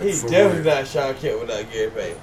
[0.00, 0.74] he For definitely real.
[0.76, 2.20] not Shawn Kemp without Gary Payton.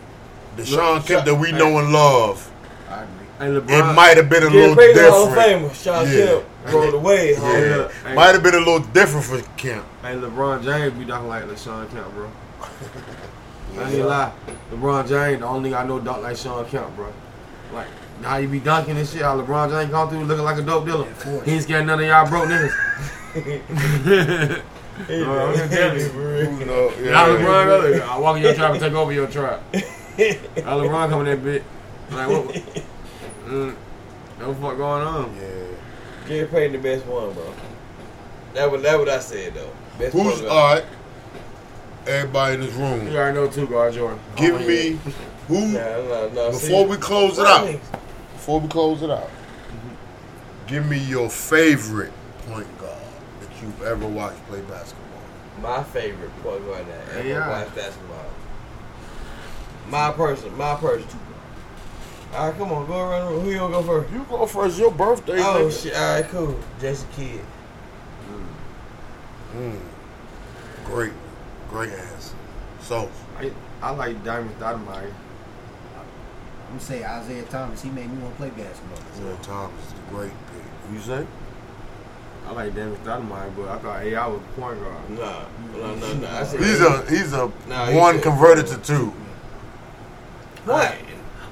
[0.55, 2.49] The Look, Shawn Kemp that we know and love.
[2.89, 3.17] I agree.
[3.39, 5.71] And It might have been a Gary little Payton Hall of different.
[5.71, 5.83] Famer.
[5.83, 6.25] Shawn Yeah.
[6.25, 7.31] Kemp rolled away.
[7.31, 7.39] Yeah.
[7.39, 7.91] homie.
[8.07, 8.15] Hey.
[8.15, 9.85] Might have been a little different for Kemp.
[10.01, 12.29] Hey, LeBron James be dunking like Shawn Kemp, bro.
[12.61, 14.31] I ain't gonna lie.
[14.71, 17.11] LeBron James, the only nigga I know dunk like Shawn Kemp, bro.
[17.73, 17.87] Like,
[18.21, 20.85] how you be dunking and shit, how LeBron James come through looking like a dope
[20.85, 21.05] dealer.
[21.05, 21.45] force.
[21.45, 22.73] He ain't scared none of y'all broke niggas.
[23.33, 26.09] He Oh, I'm really- telling you.
[26.09, 26.59] for real.
[26.59, 27.65] You know, How LeBron
[27.99, 28.05] go?
[28.05, 29.61] I walk in your trap and take over your trap.
[29.73, 31.63] How LeBron coming that bit?
[32.11, 32.61] Like, what?
[33.47, 33.73] Mm,
[34.37, 35.35] what the fuck going on?
[35.35, 36.27] Yeah.
[36.27, 37.53] Gary Payton the best one, bro.
[38.53, 39.71] That what that what I said though.
[39.99, 40.85] Best Who's one, all right?
[42.07, 44.19] Everybody in this room, You already know two guard Jordan.
[44.37, 44.99] give Oh, me
[45.47, 46.51] who No, no, no.
[46.51, 47.65] before see, we close it out.
[48.33, 49.29] Before we close it out,
[50.67, 52.13] give me your favorite
[52.47, 53.00] point guard that
[53.61, 55.07] you've ever watched play basketball.
[55.61, 57.49] My favorite point guard that ever Yeah.
[57.49, 58.25] watched basketball.
[59.89, 61.19] My person, my person.
[62.33, 63.41] All right, come on, go around.
[63.41, 64.11] Who you gonna go first?
[64.13, 64.79] You go first.
[64.79, 65.39] Your birthday.
[65.39, 65.83] Oh nigga.
[65.83, 65.93] shit!
[65.95, 66.59] All right, cool.
[66.79, 67.41] Jason Kidd.
[69.55, 69.77] Mm.
[70.85, 71.11] Great,
[71.69, 72.35] great answer.
[72.81, 73.51] So I,
[73.81, 75.11] I like Damon Stoudamire.
[75.11, 77.81] I'm gonna say Isaiah Thomas.
[77.81, 78.99] He made me want to play basketball.
[79.13, 80.93] Isaiah Thomas is a great pick.
[80.93, 81.27] You say?
[82.47, 85.09] I like Damon Stoudamire, but I thought AI was a point guard.
[85.11, 85.45] Nah,
[85.77, 86.27] no, no, no.
[86.27, 89.13] I said He's a he's a Nah, he one said- converted to two.
[90.65, 90.95] what?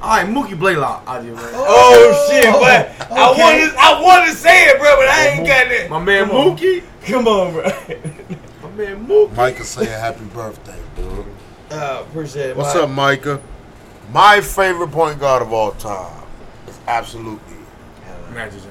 [0.02, 1.04] All right, Mookie Blaylock.
[1.08, 1.52] I just man.
[1.56, 2.46] Oh, shit!
[2.54, 3.42] But I okay.
[3.42, 5.90] wanted, I wanted to say it, bro, but I ain't got that.
[5.90, 6.56] My man Come.
[6.58, 6.84] Mookie.
[7.06, 7.64] Come on, bro.
[8.64, 9.36] My man Mookie.
[9.36, 11.26] Micah saying happy birthday, bro.
[11.70, 12.56] Uh, appreciate it.
[12.58, 12.84] What's Mike.
[12.84, 13.42] up, Micah?
[14.14, 16.24] My favorite point guard of all time
[16.68, 17.58] is absolutely
[18.34, 18.68] Magic Johnson.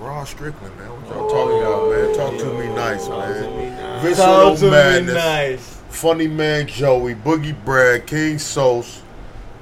[0.00, 0.88] Rod Strickland, man.
[0.88, 2.16] What y'all talking about, man?
[2.16, 3.56] Talk to me nice, Talk to man.
[3.58, 4.02] me nice.
[4.02, 5.82] Vince Talk Little to me Madness, nice.
[5.90, 9.02] Funny Man Joey, Boogie Brad, King Sos,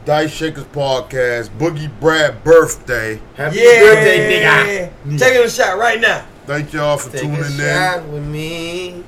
[0.05, 3.20] Dice Shakers Podcast, Boogie Brad birthday.
[3.34, 3.80] Happy Yeah.
[3.80, 5.18] birthday, nigga.
[5.18, 6.24] Taking a shot right now.
[6.47, 7.57] Thank y'all for Take tuning a in.
[7.59, 9.05] shot with me.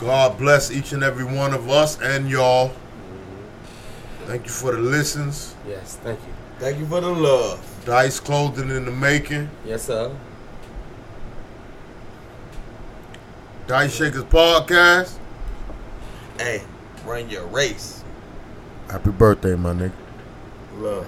[0.00, 2.70] God bless each and every one of us and y'all.
[4.26, 5.54] Thank you for the listens.
[5.68, 6.32] Yes, thank you.
[6.60, 7.60] Thank you for the love.
[7.84, 9.50] Dice clothing in the making.
[9.64, 10.10] Yes, sir.
[13.68, 15.18] Dice Shakers Podcast.
[16.38, 16.62] Hey,
[17.04, 18.02] run your race.
[18.90, 19.92] Happy birthday, my nigga.
[20.78, 21.06] Love.